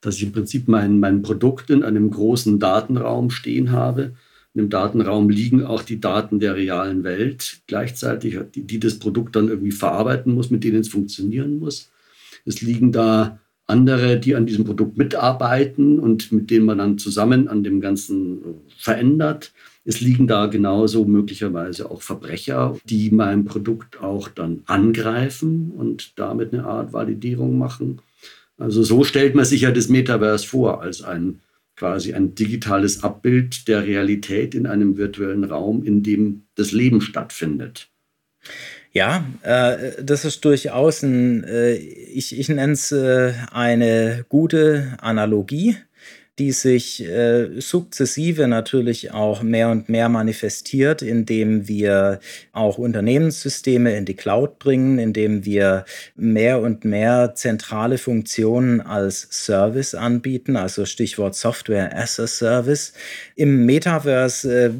dass 0.00 0.16
ich 0.16 0.24
im 0.24 0.32
Prinzip 0.32 0.68
mein, 0.68 1.00
mein 1.00 1.22
Produkt 1.22 1.70
in 1.70 1.82
einem 1.82 2.10
großen 2.10 2.58
Datenraum 2.58 3.30
stehen 3.30 3.72
habe. 3.72 4.14
In 4.54 4.62
dem 4.62 4.70
Datenraum 4.70 5.28
liegen 5.28 5.64
auch 5.64 5.82
die 5.82 6.00
Daten 6.00 6.40
der 6.40 6.56
realen 6.56 7.04
Welt 7.04 7.60
gleichzeitig, 7.66 8.38
die, 8.54 8.62
die 8.62 8.80
das 8.80 8.98
Produkt 8.98 9.36
dann 9.36 9.48
irgendwie 9.48 9.70
verarbeiten 9.70 10.34
muss, 10.34 10.50
mit 10.50 10.64
denen 10.64 10.80
es 10.80 10.88
funktionieren 10.88 11.58
muss. 11.58 11.90
Es 12.44 12.60
liegen 12.60 12.90
da 12.90 13.38
andere, 13.66 14.18
die 14.18 14.34
an 14.34 14.46
diesem 14.46 14.64
Produkt 14.64 14.98
mitarbeiten 14.98 16.00
und 16.00 16.32
mit 16.32 16.50
denen 16.50 16.66
man 16.66 16.78
dann 16.78 16.98
zusammen 16.98 17.48
an 17.48 17.62
dem 17.62 17.80
Ganzen 17.80 18.40
verändert. 18.76 19.52
Es 19.84 20.00
liegen 20.00 20.26
da 20.26 20.46
genauso 20.46 21.04
möglicherweise 21.04 21.90
auch 21.90 22.02
Verbrecher, 22.02 22.76
die 22.84 23.10
mein 23.10 23.44
Produkt 23.44 24.02
auch 24.02 24.28
dann 24.28 24.62
angreifen 24.66 25.70
und 25.70 26.18
damit 26.18 26.52
eine 26.52 26.64
Art 26.64 26.92
Validierung 26.92 27.56
machen. 27.56 28.00
Also 28.60 28.82
so 28.82 29.04
stellt 29.04 29.34
man 29.34 29.44
sich 29.44 29.62
ja 29.62 29.70
das 29.70 29.88
Metaverse 29.88 30.46
vor, 30.46 30.82
als 30.82 31.02
ein 31.02 31.40
quasi 31.76 32.12
ein 32.12 32.34
digitales 32.34 33.02
Abbild 33.02 33.66
der 33.66 33.86
Realität 33.86 34.54
in 34.54 34.66
einem 34.66 34.98
virtuellen 34.98 35.44
Raum, 35.44 35.82
in 35.82 36.02
dem 36.02 36.42
das 36.54 36.72
Leben 36.72 37.00
stattfindet. 37.00 37.88
Ja, 38.92 39.24
äh, 39.42 40.02
das 40.02 40.24
ist 40.24 40.44
durchaus 40.44 41.02
ein, 41.02 41.44
äh, 41.44 41.74
ich, 41.74 42.38
ich 42.38 42.48
nenne 42.48 42.72
es 42.74 42.92
äh, 42.92 43.32
eine 43.50 44.26
gute 44.28 44.96
Analogie 45.00 45.76
die 46.40 46.52
sich 46.52 47.06
äh, 47.06 47.60
sukzessive 47.60 48.48
natürlich 48.48 49.12
auch 49.12 49.42
mehr 49.42 49.68
und 49.68 49.90
mehr 49.90 50.08
manifestiert, 50.08 51.02
indem 51.02 51.68
wir 51.68 52.18
auch 52.52 52.78
Unternehmenssysteme 52.78 53.94
in 53.94 54.06
die 54.06 54.16
Cloud 54.16 54.58
bringen, 54.58 54.98
indem 54.98 55.44
wir 55.44 55.84
mehr 56.16 56.62
und 56.62 56.86
mehr 56.86 57.34
zentrale 57.34 57.98
Funktionen 57.98 58.80
als 58.80 59.28
Service 59.30 59.94
anbieten, 59.94 60.56
also 60.56 60.86
Stichwort 60.86 61.34
Software 61.34 61.94
as 61.94 62.18
a 62.18 62.26
Service. 62.26 62.94
Im 63.36 63.66
Metaverse 63.66 64.66
äh, 64.66 64.70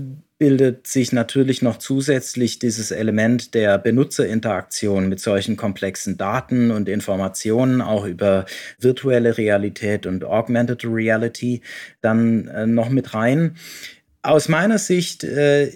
bildet 0.41 0.87
sich 0.87 1.13
natürlich 1.13 1.61
noch 1.61 1.77
zusätzlich 1.77 2.59
dieses 2.59 2.93
Element 2.93 3.53
der 3.53 3.77
Benutzerinteraktion 3.77 5.07
mit 5.07 5.21
solchen 5.21 5.59
komplexen 5.59 6.17
Daten 6.17 6.71
und 6.71 6.89
Informationen, 6.89 7.83
auch 7.83 8.07
über 8.07 8.47
virtuelle 8.79 9.37
Realität 9.37 10.07
und 10.07 10.25
Augmented 10.25 10.83
Reality, 10.87 11.61
dann 12.01 12.49
äh, 12.49 12.67
noch 12.67 12.89
mit 12.89 13.13
rein. 13.13 13.57
Aus 14.23 14.49
meiner 14.49 14.79
Sicht, 14.79 15.25
äh, 15.25 15.71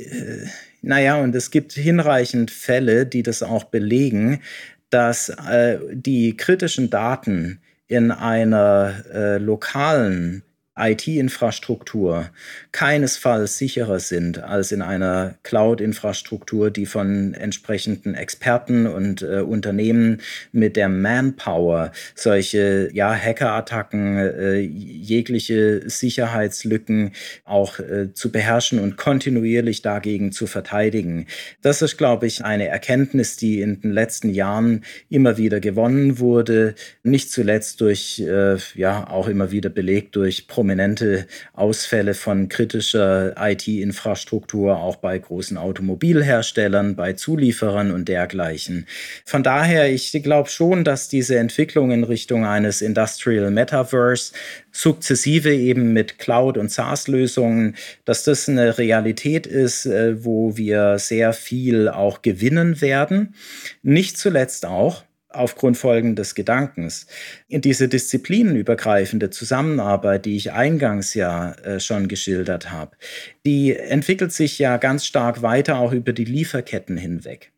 naja, 0.80 1.20
und 1.20 1.34
es 1.34 1.50
gibt 1.50 1.74
hinreichend 1.74 2.50
Fälle, 2.50 3.04
die 3.04 3.22
das 3.22 3.42
auch 3.42 3.64
belegen, 3.64 4.40
dass 4.88 5.28
äh, 5.28 5.78
die 5.92 6.38
kritischen 6.38 6.88
Daten 6.88 7.60
in 7.86 8.10
einer 8.10 8.94
äh, 9.12 9.36
lokalen 9.36 10.42
IT-Infrastruktur 10.76 12.30
keinesfalls 12.72 13.58
sicherer 13.58 14.00
sind 14.00 14.42
als 14.42 14.72
in 14.72 14.82
einer 14.82 15.36
Cloud-Infrastruktur, 15.44 16.72
die 16.72 16.86
von 16.86 17.34
entsprechenden 17.34 18.14
Experten 18.14 18.88
und 18.88 19.22
äh, 19.22 19.40
Unternehmen 19.40 20.20
mit 20.50 20.74
der 20.74 20.88
Manpower 20.88 21.92
solche 22.16 22.90
ja, 22.92 23.14
Hackerattacken, 23.14 24.16
äh, 24.16 24.58
jegliche 24.58 25.88
Sicherheitslücken 25.88 27.12
auch 27.44 27.78
äh, 27.78 28.12
zu 28.12 28.32
beherrschen 28.32 28.80
und 28.80 28.96
kontinuierlich 28.96 29.82
dagegen 29.82 30.32
zu 30.32 30.48
verteidigen. 30.48 31.26
Das 31.62 31.82
ist, 31.82 31.96
glaube 31.98 32.26
ich, 32.26 32.44
eine 32.44 32.66
Erkenntnis, 32.66 33.36
die 33.36 33.60
in 33.60 33.80
den 33.80 33.92
letzten 33.92 34.30
Jahren 34.30 34.84
immer 35.08 35.36
wieder 35.36 35.60
gewonnen 35.60 36.18
wurde, 36.18 36.74
nicht 37.04 37.30
zuletzt 37.30 37.80
durch, 37.80 38.18
äh, 38.18 38.56
ja, 38.74 39.08
auch 39.08 39.28
immer 39.28 39.52
wieder 39.52 39.70
belegt 39.70 40.16
durch 40.16 40.48
Pro 40.48 40.63
prominente 40.64 41.26
Ausfälle 41.52 42.14
von 42.14 42.48
kritischer 42.48 43.34
IT-Infrastruktur 43.38 44.78
auch 44.78 44.96
bei 44.96 45.18
großen 45.18 45.58
Automobilherstellern, 45.58 46.96
bei 46.96 47.12
Zulieferern 47.12 47.90
und 47.90 48.08
dergleichen. 48.08 48.86
Von 49.26 49.42
daher, 49.42 49.92
ich 49.92 50.10
glaube 50.22 50.48
schon, 50.48 50.82
dass 50.82 51.10
diese 51.10 51.36
Entwicklung 51.36 51.90
in 51.90 52.02
Richtung 52.02 52.46
eines 52.46 52.80
Industrial 52.80 53.50
Metaverse 53.50 54.32
sukzessive 54.72 55.54
eben 55.54 55.92
mit 55.92 56.18
Cloud- 56.18 56.56
und 56.56 56.70
SaaS-Lösungen, 56.70 57.76
dass 58.06 58.24
das 58.24 58.48
eine 58.48 58.78
Realität 58.78 59.46
ist, 59.46 59.84
äh, 59.84 60.24
wo 60.24 60.56
wir 60.56 60.98
sehr 60.98 61.34
viel 61.34 61.90
auch 61.90 62.22
gewinnen 62.22 62.80
werden. 62.80 63.34
Nicht 63.82 64.16
zuletzt 64.16 64.64
auch, 64.64 65.04
aufgrund 65.34 65.76
folgendes 65.76 66.34
Gedankens. 66.34 67.06
In 67.48 67.60
diese 67.60 67.88
disziplinenübergreifende 67.88 69.30
Zusammenarbeit, 69.30 70.24
die 70.24 70.36
ich 70.36 70.52
eingangs 70.52 71.14
ja 71.14 71.52
äh, 71.52 71.80
schon 71.80 72.08
geschildert 72.08 72.70
habe, 72.70 72.96
die 73.44 73.76
entwickelt 73.76 74.32
sich 74.32 74.58
ja 74.58 74.76
ganz 74.76 75.04
stark 75.04 75.42
weiter 75.42 75.78
auch 75.78 75.92
über 75.92 76.12
die 76.12 76.24
Lieferketten 76.24 76.96
hinweg. 76.96 77.52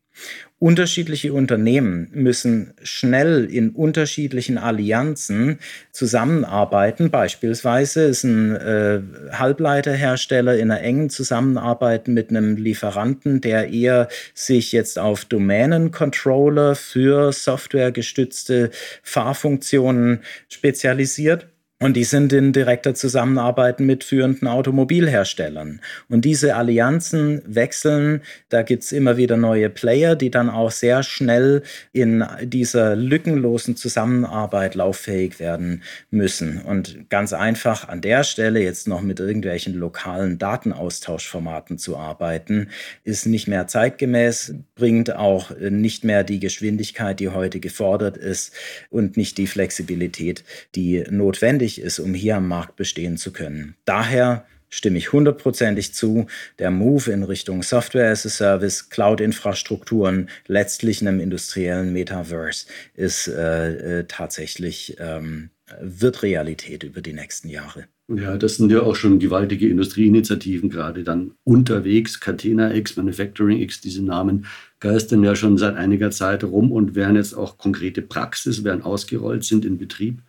Unterschiedliche 0.58 1.34
Unternehmen 1.34 2.08
müssen 2.14 2.72
schnell 2.82 3.44
in 3.44 3.70
unterschiedlichen 3.70 4.56
Allianzen 4.56 5.58
zusammenarbeiten. 5.92 7.10
Beispielsweise 7.10 8.04
ist 8.04 8.24
ein 8.24 8.56
äh, 8.56 9.02
Halbleiterhersteller 9.32 10.56
in 10.56 10.70
einer 10.70 10.80
engen 10.80 11.10
Zusammenarbeit 11.10 12.08
mit 12.08 12.30
einem 12.30 12.56
Lieferanten, 12.56 13.42
der 13.42 13.68
eher 13.68 14.08
sich 14.32 14.72
jetzt 14.72 14.98
auf 14.98 15.26
Domänencontroller 15.26 16.74
für 16.74 17.32
softwaregestützte 17.32 18.70
Fahrfunktionen 19.02 20.22
spezialisiert. 20.48 21.48
Und 21.78 21.94
die 21.94 22.04
sind 22.04 22.32
in 22.32 22.54
direkter 22.54 22.94
Zusammenarbeit 22.94 23.80
mit 23.80 24.02
führenden 24.02 24.48
Automobilherstellern. 24.48 25.82
Und 26.08 26.24
diese 26.24 26.56
Allianzen 26.56 27.42
wechseln, 27.44 28.22
da 28.48 28.62
gibt's 28.62 28.92
immer 28.92 29.18
wieder 29.18 29.36
neue 29.36 29.68
Player, 29.68 30.16
die 30.16 30.30
dann 30.30 30.48
auch 30.48 30.70
sehr 30.70 31.02
schnell 31.02 31.62
in 31.92 32.24
dieser 32.42 32.96
lückenlosen 32.96 33.76
Zusammenarbeit 33.76 34.74
lauffähig 34.74 35.38
werden 35.38 35.82
müssen. 36.10 36.62
Und 36.62 37.10
ganz 37.10 37.34
einfach 37.34 37.86
an 37.86 38.00
der 38.00 38.24
Stelle 38.24 38.62
jetzt 38.62 38.88
noch 38.88 39.02
mit 39.02 39.20
irgendwelchen 39.20 39.74
lokalen 39.74 40.38
Datenaustauschformaten 40.38 41.76
zu 41.76 41.98
arbeiten, 41.98 42.70
ist 43.04 43.26
nicht 43.26 43.48
mehr 43.48 43.66
zeitgemäß, 43.66 44.54
bringt 44.76 45.14
auch 45.14 45.50
nicht 45.58 46.04
mehr 46.04 46.24
die 46.24 46.40
Geschwindigkeit, 46.40 47.20
die 47.20 47.28
heute 47.28 47.60
gefordert 47.60 48.16
ist 48.16 48.54
und 48.88 49.18
nicht 49.18 49.36
die 49.36 49.46
Flexibilität, 49.46 50.42
die 50.74 51.04
notwendig 51.10 51.65
notwendig 51.66 51.80
ist, 51.80 51.98
um 51.98 52.14
hier 52.14 52.36
am 52.36 52.48
Markt 52.48 52.76
bestehen 52.76 53.16
zu 53.16 53.32
können. 53.32 53.74
Daher 53.84 54.46
stimme 54.68 54.98
ich 54.98 55.12
hundertprozentig 55.12 55.94
zu. 55.94 56.26
Der 56.58 56.70
Move 56.70 57.10
in 57.10 57.22
Richtung 57.22 57.62
Software 57.62 58.10
as 58.10 58.26
a 58.26 58.28
Service, 58.28 58.88
Cloud-Infrastrukturen, 58.90 60.28
letztlich 60.46 61.00
einem 61.00 61.20
industriellen 61.20 61.92
Metaverse 61.92 62.66
ist 62.94 63.28
äh, 63.28 64.00
äh, 64.00 64.04
tatsächlich, 64.06 64.96
ähm, 64.98 65.50
wird 65.80 66.22
Realität 66.22 66.84
über 66.84 67.00
die 67.00 67.12
nächsten 67.12 67.48
Jahre. 67.48 67.86
Ja, 68.08 68.36
das 68.36 68.56
sind 68.56 68.70
ja 68.70 68.82
auch 68.82 68.94
schon 68.94 69.18
gewaltige 69.18 69.68
Industrieinitiativen 69.68 70.70
gerade 70.70 71.02
dann 71.02 71.32
unterwegs. 71.42 72.20
Catena 72.20 72.72
X, 72.72 72.96
Manufacturing 72.96 73.60
X, 73.60 73.80
diese 73.80 74.04
Namen 74.04 74.46
geistern 74.78 75.24
ja 75.24 75.34
schon 75.34 75.58
seit 75.58 75.74
einiger 75.74 76.12
Zeit 76.12 76.44
rum 76.44 76.70
und 76.70 76.94
werden 76.94 77.16
jetzt 77.16 77.34
auch 77.34 77.58
konkrete 77.58 78.02
Praxis, 78.02 78.62
werden 78.62 78.82
ausgerollt, 78.82 79.42
sind 79.42 79.64
in 79.64 79.76
Betrieb. 79.76 80.22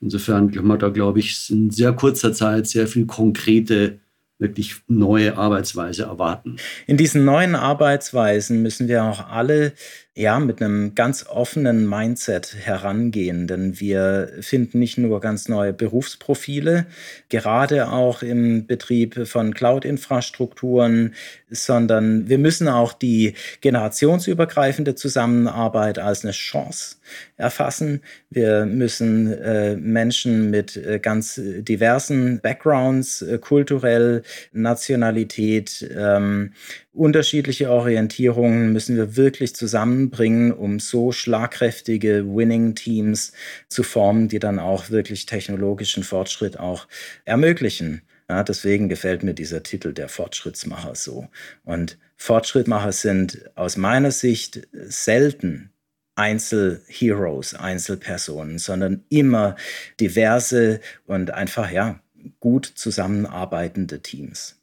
Insofern 0.00 0.50
kann 0.52 0.66
man 0.66 0.78
da, 0.78 0.88
glaube 0.90 1.18
ich, 1.18 1.50
in 1.50 1.70
sehr 1.70 1.92
kurzer 1.92 2.32
Zeit 2.32 2.66
sehr 2.66 2.86
viel 2.86 3.06
konkrete 3.06 4.00
wirklich 4.38 4.76
neue 4.86 5.36
Arbeitsweise 5.36 6.04
erwarten. 6.04 6.58
In 6.86 6.96
diesen 6.96 7.24
neuen 7.24 7.56
Arbeitsweisen 7.56 8.62
müssen 8.62 8.86
wir 8.86 9.02
auch 9.02 9.28
alle 9.28 9.72
ja, 10.18 10.40
mit 10.40 10.60
einem 10.60 10.96
ganz 10.96 11.26
offenen 11.28 11.88
Mindset 11.88 12.56
herangehen, 12.58 13.46
denn 13.46 13.78
wir 13.78 14.32
finden 14.40 14.80
nicht 14.80 14.98
nur 14.98 15.20
ganz 15.20 15.48
neue 15.48 15.72
Berufsprofile, 15.72 16.86
gerade 17.28 17.88
auch 17.88 18.22
im 18.22 18.66
Betrieb 18.66 19.28
von 19.28 19.54
Cloud-Infrastrukturen, 19.54 21.14
sondern 21.50 22.28
wir 22.28 22.38
müssen 22.38 22.66
auch 22.66 22.94
die 22.94 23.34
generationsübergreifende 23.60 24.96
Zusammenarbeit 24.96 26.00
als 26.00 26.24
eine 26.24 26.32
Chance 26.32 26.96
erfassen. 27.36 28.02
Wir 28.28 28.66
müssen 28.66 29.32
äh, 29.32 29.76
Menschen 29.76 30.50
mit 30.50 30.76
äh, 30.76 30.98
ganz 30.98 31.40
diversen 31.44 32.40
Backgrounds, 32.40 33.22
äh, 33.22 33.38
kulturell, 33.38 34.22
Nationalität, 34.52 35.88
ähm, 35.96 36.54
unterschiedliche 36.98 37.70
Orientierungen 37.70 38.72
müssen 38.72 38.96
wir 38.96 39.16
wirklich 39.16 39.54
zusammenbringen, 39.54 40.52
um 40.52 40.80
so 40.80 41.12
schlagkräftige 41.12 42.24
Winning-Teams 42.26 43.32
zu 43.68 43.82
formen, 43.82 44.28
die 44.28 44.40
dann 44.40 44.58
auch 44.58 44.90
wirklich 44.90 45.26
technologischen 45.26 46.02
Fortschritt 46.02 46.58
auch 46.58 46.88
ermöglichen. 47.24 48.02
Ja, 48.28 48.42
deswegen 48.42 48.88
gefällt 48.88 49.22
mir 49.22 49.32
dieser 49.32 49.62
Titel 49.62 49.94
der 49.94 50.08
Fortschrittsmacher 50.08 50.94
so. 50.94 51.28
Und 51.64 51.98
Fortschrittmacher 52.16 52.92
sind 52.92 53.48
aus 53.54 53.76
meiner 53.76 54.10
Sicht 54.10 54.68
selten 54.72 55.70
Einzelheroes, 56.16 57.54
Einzelpersonen, 57.54 58.58
sondern 58.58 59.04
immer 59.08 59.56
diverse 60.00 60.80
und 61.06 61.30
einfach 61.30 61.70
ja 61.70 62.00
gut 62.40 62.66
zusammenarbeitende 62.66 64.00
Teams. 64.00 64.57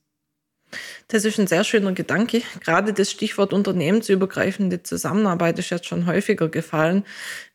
Das 1.07 1.25
ist 1.25 1.39
ein 1.39 1.47
sehr 1.47 1.63
schöner 1.63 1.91
Gedanke. 1.91 2.41
Gerade 2.63 2.93
das 2.93 3.11
Stichwort 3.11 3.53
unternehmensübergreifende 3.53 4.81
Zusammenarbeit 4.83 5.59
ist 5.59 5.69
jetzt 5.69 5.85
schon 5.85 6.07
häufiger 6.07 6.49
gefallen. 6.49 7.03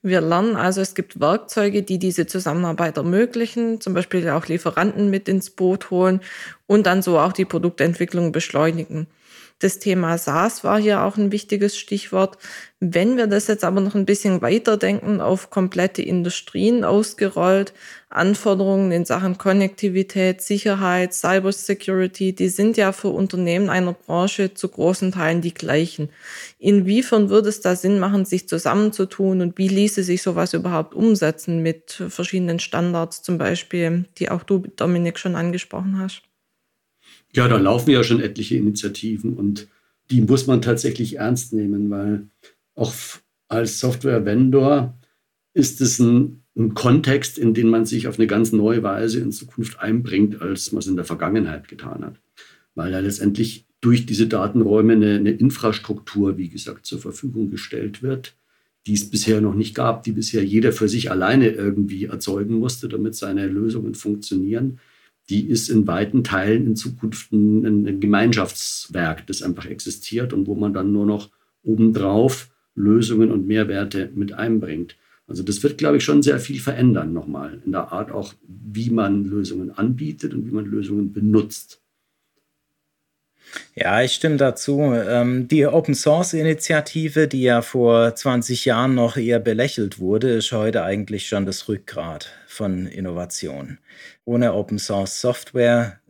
Wir 0.02 0.20
lernen 0.20 0.56
also, 0.56 0.80
es 0.80 0.94
gibt 0.94 1.20
Werkzeuge, 1.20 1.83
die 1.83 1.98
diese 1.98 2.26
Zusammenarbeit 2.26 2.96
ermöglichen, 2.96 3.80
zum 3.80 3.94
Beispiel 3.94 4.28
auch 4.30 4.46
Lieferanten 4.46 5.11
mit 5.11 5.28
ins 5.28 5.50
Boot 5.50 5.90
holen 5.90 6.20
und 6.66 6.87
dann 6.87 7.02
so 7.02 7.18
auch 7.18 7.33
die 7.33 7.44
Produktentwicklung 7.44 8.33
beschleunigen. 8.33 9.09
Das 9.61 9.79
Thema 9.79 10.16
SaaS 10.16 10.64
war 10.64 10.81
hier 10.81 11.03
auch 11.03 11.18
ein 11.18 11.33
wichtiges 11.33 11.77
Stichwort. 11.77 12.38
Wenn 12.81 13.18
wir 13.18 13.27
das 13.27 13.46
jetzt 13.46 13.62
aber 13.62 13.83
noch 13.83 13.94
ein 13.94 14.07
bisschen 14.07 14.40
weiterdenken, 14.40 15.20
auf 15.20 15.51
komplette 15.51 16.01
Industrien 16.01 16.83
ausgerollt, 16.83 17.75
Anforderungen 18.09 18.90
in 18.90 19.05
Sachen 19.05 19.37
Konnektivität, 19.37 20.40
Sicherheit, 20.40 21.12
Cybersecurity, 21.12 22.35
die 22.35 22.49
sind 22.49 22.79
ja 22.79 22.92
für 22.92 23.09
Unternehmen 23.09 23.68
einer 23.68 23.92
Branche 23.92 24.55
zu 24.55 24.66
großen 24.66 25.12
Teilen 25.12 25.42
die 25.42 25.53
gleichen. 25.53 26.09
Inwiefern 26.59 27.29
würde 27.29 27.51
es 27.51 27.61
da 27.61 27.77
Sinn 27.77 27.99
machen, 27.99 28.25
sich 28.25 28.49
zusammenzutun 28.49 29.42
und 29.42 29.59
wie 29.59 29.68
ließe 29.68 30.03
sich 30.03 30.23
sowas 30.23 30.55
überhaupt 30.55 30.94
umsetzen 30.94 31.62
mit 31.62 32.03
verschiedenen 32.09 32.61
Standards 32.61 33.20
zum 33.20 33.37
Beispiel, 33.37 34.07
die 34.16 34.31
auch 34.31 34.42
du, 34.42 34.61
Dominik, 34.77 35.18
schon 35.18 35.37
angesprochen 35.37 35.99
hast? 35.99 36.30
Ja, 37.35 37.47
da 37.49 37.59
laufen 37.59 37.90
ja 37.90 38.03
schon 38.03 38.21
etliche 38.21 38.57
Initiativen 38.57 39.35
und 39.35 39.69
die 40.11 40.21
muss 40.21 40.47
man 40.47 40.62
tatsächlich 40.62 41.19
ernst 41.19 41.53
nehmen, 41.53 41.90
weil 41.90 42.27
auch 42.75 42.93
als 43.49 43.79
Software-Vendor 43.79 44.99
ist 45.55 45.81
es 45.81 45.99
ein, 45.99 46.43
ein, 46.57 46.75
Kontext, 46.75 47.38
in 47.38 47.55
den 47.55 47.69
man 47.69 47.87
sich 47.87 48.09
auf 48.09 48.19
eine 48.19 48.27
ganz 48.27 48.53
neue 48.53 48.83
Weise 48.83 49.21
in 49.21 49.33
Zukunft 49.33 49.79
einbringt, 49.81 50.40
als 50.40 50.73
man 50.73 50.81
es 50.81 50.87
in 50.87 50.97
der 50.97 51.05
Vergangenheit 51.05 51.69
getan 51.69 52.05
hat. 52.05 52.21
Weil 52.75 52.93
ja 52.93 53.01
letztendlich 53.01 53.66
durch 53.81 54.07
diese 54.07 54.27
Datenräume 54.27 54.95
eine, 54.95 55.14
eine 55.14 55.31
Infrastruktur, 55.31 56.37
wie 56.37 56.49
gesagt, 56.49 56.87
zur 56.87 56.99
Verfügung 56.99 57.51
gestellt 57.51 58.03
wird, 58.03 58.35
die 58.87 58.95
es 58.95 59.11
bisher 59.11 59.40
noch 59.40 59.55
nicht 59.55 59.75
gab, 59.75 60.03
die 60.03 60.12
bisher 60.12 60.45
jeder 60.45 60.73
für 60.73 60.88
sich 60.88 61.11
alleine 61.11 61.49
irgendwie 61.49 62.07
erzeugen 62.07 62.59
musste, 62.59 62.88
damit 62.88 63.14
seine 63.14 63.47
Lösungen 63.47 63.95
funktionieren 63.95 64.81
die 65.31 65.49
ist 65.49 65.69
in 65.69 65.87
weiten 65.87 66.25
Teilen 66.25 66.66
in 66.66 66.77
Zukunft 66.77 67.33
ein, 67.33 67.87
ein 67.87 68.01
Gemeinschaftswerk, 68.01 69.27
das 69.27 69.43
einfach 69.43 69.66
existiert 69.66 70.33
und 70.33 70.47
wo 70.47 70.55
man 70.55 70.75
dann 70.75 70.93
nur 70.93 71.07
noch 71.07 71.31
obendrauf 71.62 72.51
Lösungen 72.75 73.31
und 73.31 73.47
Mehrwerte 73.47 74.11
mit 74.14 74.33
einbringt. 74.33 74.97
Also 75.27 75.45
das 75.45 75.62
wird, 75.62 75.79
glaube 75.79 75.99
ich, 75.99 76.05
schon 76.05 76.23
sehr 76.23 76.40
viel 76.40 76.59
verändern 76.59 77.12
nochmal 77.12 77.62
in 77.64 77.73
der 77.73 77.93
Art 77.93 78.11
auch, 78.11 78.35
wie 78.47 78.90
man 78.90 79.25
Lösungen 79.25 79.71
anbietet 79.71 80.35
und 80.35 80.45
wie 80.47 80.51
man 80.51 80.66
Lösungen 80.66 81.12
benutzt. 81.12 81.81
Ja, 83.75 84.03
ich 84.03 84.13
stimme 84.13 84.37
dazu. 84.37 84.93
Ähm, 84.95 85.49
die 85.49 85.67
Open 85.67 85.95
Source 85.95 86.35
Initiative, 86.35 87.29
die 87.29 87.43
ja 87.43 87.63
vor 87.63 88.15
20 88.15 88.65
Jahren 88.65 88.95
noch 88.95 89.17
eher 89.17 89.39
belächelt 89.39 89.99
wurde, 89.99 90.31
ist 90.31 90.53
heute 90.53 90.83
eigentlich 90.83 91.29
schon 91.29 91.47
das 91.47 91.69
Rückgrat 91.69 92.29
von 92.47 92.87
Innovation. 92.87 93.79
Ohne 94.25 94.55
Open 94.55 94.79
Source 94.79 95.21
Software 95.21 96.01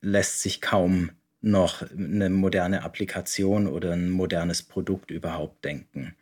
lässt 0.00 0.42
sich 0.42 0.60
kaum 0.60 1.10
noch 1.40 1.82
eine 1.90 2.30
moderne 2.30 2.82
Applikation 2.82 3.66
oder 3.66 3.92
ein 3.92 4.10
modernes 4.10 4.62
Produkt 4.62 5.10
überhaupt 5.10 5.64
denken. 5.64 6.14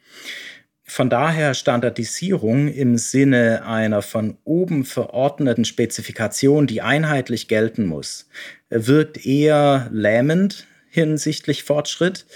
Von 0.86 1.08
daher 1.08 1.54
Standardisierung 1.54 2.68
im 2.68 2.98
Sinne 2.98 3.64
einer 3.66 4.02
von 4.02 4.36
oben 4.44 4.84
verordneten 4.84 5.64
Spezifikation, 5.64 6.66
die 6.66 6.82
einheitlich 6.82 7.48
gelten 7.48 7.86
muss, 7.86 8.28
wirkt 8.74 9.24
eher 9.24 9.88
lähmend 9.92 10.66
hinsichtlich 10.90 11.64
Fortschritt. 11.64 12.26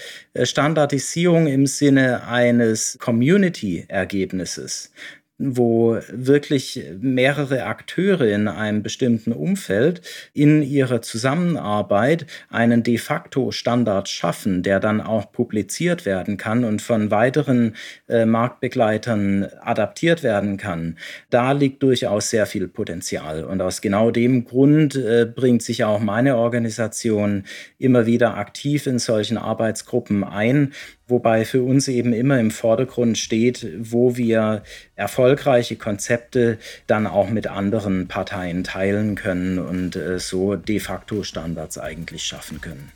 Standardisierung 0.41 1.47
im 1.47 1.65
Sinne 1.67 2.27
eines 2.27 2.97
Community-Ergebnisses, 2.99 4.91
wo 5.39 5.97
wirklich 6.11 6.83
mehrere 6.99 7.63
Akteure 7.63 8.27
in 8.27 8.49
einem 8.49 8.83
bestimmten 8.83 9.31
Umfeld 9.31 10.01
in 10.33 10.61
ihrer 10.61 11.01
Zusammenarbeit 11.01 12.25
einen 12.49 12.83
de 12.83 12.97
facto 12.97 13.51
Standard 13.51 14.09
schaffen, 14.09 14.63
der 14.63 14.81
dann 14.81 14.99
auch 14.99 15.31
publiziert 15.31 16.05
werden 16.05 16.35
kann 16.35 16.65
und 16.65 16.81
von 16.81 17.09
weiteren 17.09 17.75
äh, 18.09 18.25
Marktbegleitern 18.25 19.47
adaptiert 19.61 20.23
werden 20.23 20.57
kann. 20.57 20.97
Da 21.29 21.53
liegt 21.53 21.81
durchaus 21.83 22.29
sehr 22.29 22.45
viel 22.45 22.67
Potenzial. 22.67 23.45
Und 23.45 23.61
aus 23.61 23.79
genau 23.79 24.11
dem 24.11 24.43
Grund 24.43 24.95
äh, 24.95 25.25
bringt 25.25 25.63
sich 25.63 25.85
auch 25.85 26.01
meine 26.01 26.35
Organisation 26.35 27.45
immer 27.77 28.05
wieder 28.05 28.35
aktiv 28.35 28.87
in 28.87 28.99
solchen 28.99 29.37
Arbeitsgruppen 29.37 30.25
ein, 30.25 30.73
wobei 31.09 31.45
für 31.45 31.63
uns 31.63 31.87
eben 31.87 32.13
immer 32.13 32.39
im 32.39 32.51
Vordergrund 32.51 33.17
steht, 33.17 33.67
wo 33.79 34.15
wir 34.15 34.63
erfolgreiche 34.95 35.75
Konzepte 35.75 36.57
dann 36.87 37.07
auch 37.07 37.29
mit 37.29 37.47
anderen 37.47 38.07
Parteien 38.07 38.63
teilen 38.63 39.15
können 39.15 39.59
und 39.59 39.95
äh, 39.95 40.19
so 40.19 40.55
de 40.55 40.79
facto 40.79 41.23
Standards 41.23 41.77
eigentlich 41.77 42.23
schaffen 42.23 42.61
können. 42.61 42.91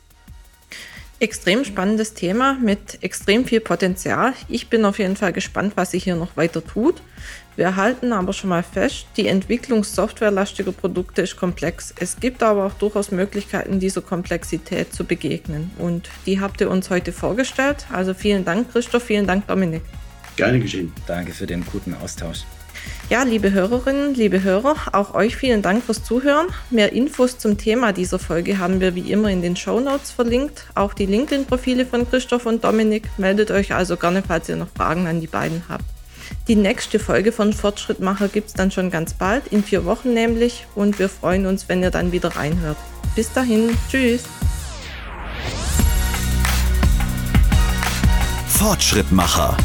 Extrem 1.20 1.64
spannendes 1.64 2.14
Thema 2.14 2.58
mit 2.60 2.98
extrem 3.02 3.44
viel 3.44 3.60
Potenzial. 3.60 4.34
Ich 4.48 4.68
bin 4.68 4.84
auf 4.84 4.98
jeden 4.98 5.16
Fall 5.16 5.32
gespannt, 5.32 5.72
was 5.76 5.92
sich 5.92 6.04
hier 6.04 6.16
noch 6.16 6.36
weiter 6.36 6.64
tut. 6.64 7.02
Wir 7.56 7.76
halten 7.76 8.12
aber 8.12 8.32
schon 8.32 8.50
mal 8.50 8.64
fest, 8.64 9.06
die 9.16 9.28
Entwicklung 9.28 9.84
softwarelastiger 9.84 10.72
Produkte 10.72 11.22
ist 11.22 11.36
komplex. 11.36 11.94
Es 11.98 12.18
gibt 12.18 12.42
aber 12.42 12.66
auch 12.66 12.74
durchaus 12.74 13.12
Möglichkeiten, 13.12 13.78
dieser 13.78 14.02
Komplexität 14.02 14.92
zu 14.92 15.04
begegnen. 15.04 15.70
Und 15.78 16.10
die 16.26 16.40
habt 16.40 16.60
ihr 16.60 16.70
uns 16.70 16.90
heute 16.90 17.12
vorgestellt. 17.12 17.86
Also 17.92 18.12
vielen 18.12 18.44
Dank, 18.44 18.72
Christoph, 18.72 19.04
vielen 19.04 19.26
Dank, 19.26 19.46
Dominik. 19.46 19.82
Gerne 20.36 20.58
geschehen. 20.58 20.92
Danke 21.06 21.32
für 21.32 21.46
den 21.46 21.64
guten 21.64 21.94
Austausch. 21.94 22.44
Ja, 23.08 23.22
liebe 23.22 23.52
Hörerinnen, 23.52 24.14
liebe 24.14 24.42
Hörer, 24.42 24.74
auch 24.92 25.14
euch 25.14 25.36
vielen 25.36 25.62
Dank 25.62 25.84
fürs 25.84 26.02
Zuhören. 26.02 26.48
Mehr 26.70 26.92
Infos 26.92 27.38
zum 27.38 27.56
Thema 27.56 27.92
dieser 27.92 28.18
Folge 28.18 28.58
haben 28.58 28.80
wir 28.80 28.94
wie 28.94 29.12
immer 29.12 29.30
in 29.30 29.42
den 29.42 29.56
Show 29.56 29.78
Notes 29.78 30.10
verlinkt. 30.10 30.66
Auch 30.74 30.92
die 30.92 31.06
LinkedIn-Profile 31.06 31.86
von 31.86 32.08
Christoph 32.08 32.46
und 32.46 32.64
Dominik. 32.64 33.08
Meldet 33.16 33.52
euch 33.52 33.72
also 33.72 33.96
gerne, 33.96 34.22
falls 34.26 34.48
ihr 34.48 34.56
noch 34.56 34.68
Fragen 34.76 35.06
an 35.06 35.20
die 35.20 35.28
beiden 35.28 35.62
habt. 35.68 35.93
Die 36.48 36.56
nächste 36.56 36.98
Folge 36.98 37.32
von 37.32 37.52
Fortschrittmacher 37.52 38.28
gibt 38.28 38.48
es 38.48 38.54
dann 38.54 38.70
schon 38.70 38.90
ganz 38.90 39.14
bald, 39.14 39.48
in 39.48 39.64
vier 39.64 39.84
Wochen 39.84 40.14
nämlich. 40.14 40.66
Und 40.74 40.98
wir 40.98 41.08
freuen 41.08 41.46
uns, 41.46 41.68
wenn 41.68 41.82
ihr 41.82 41.90
dann 41.90 42.12
wieder 42.12 42.36
reinhört. 42.36 42.76
Bis 43.14 43.32
dahin, 43.32 43.76
tschüss. 43.90 44.24
Fortschrittmacher. 48.48 49.56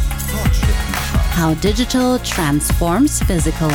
How 1.38 1.56
digital 1.62 2.19
transforms 2.19 3.22
physical. 3.24 3.72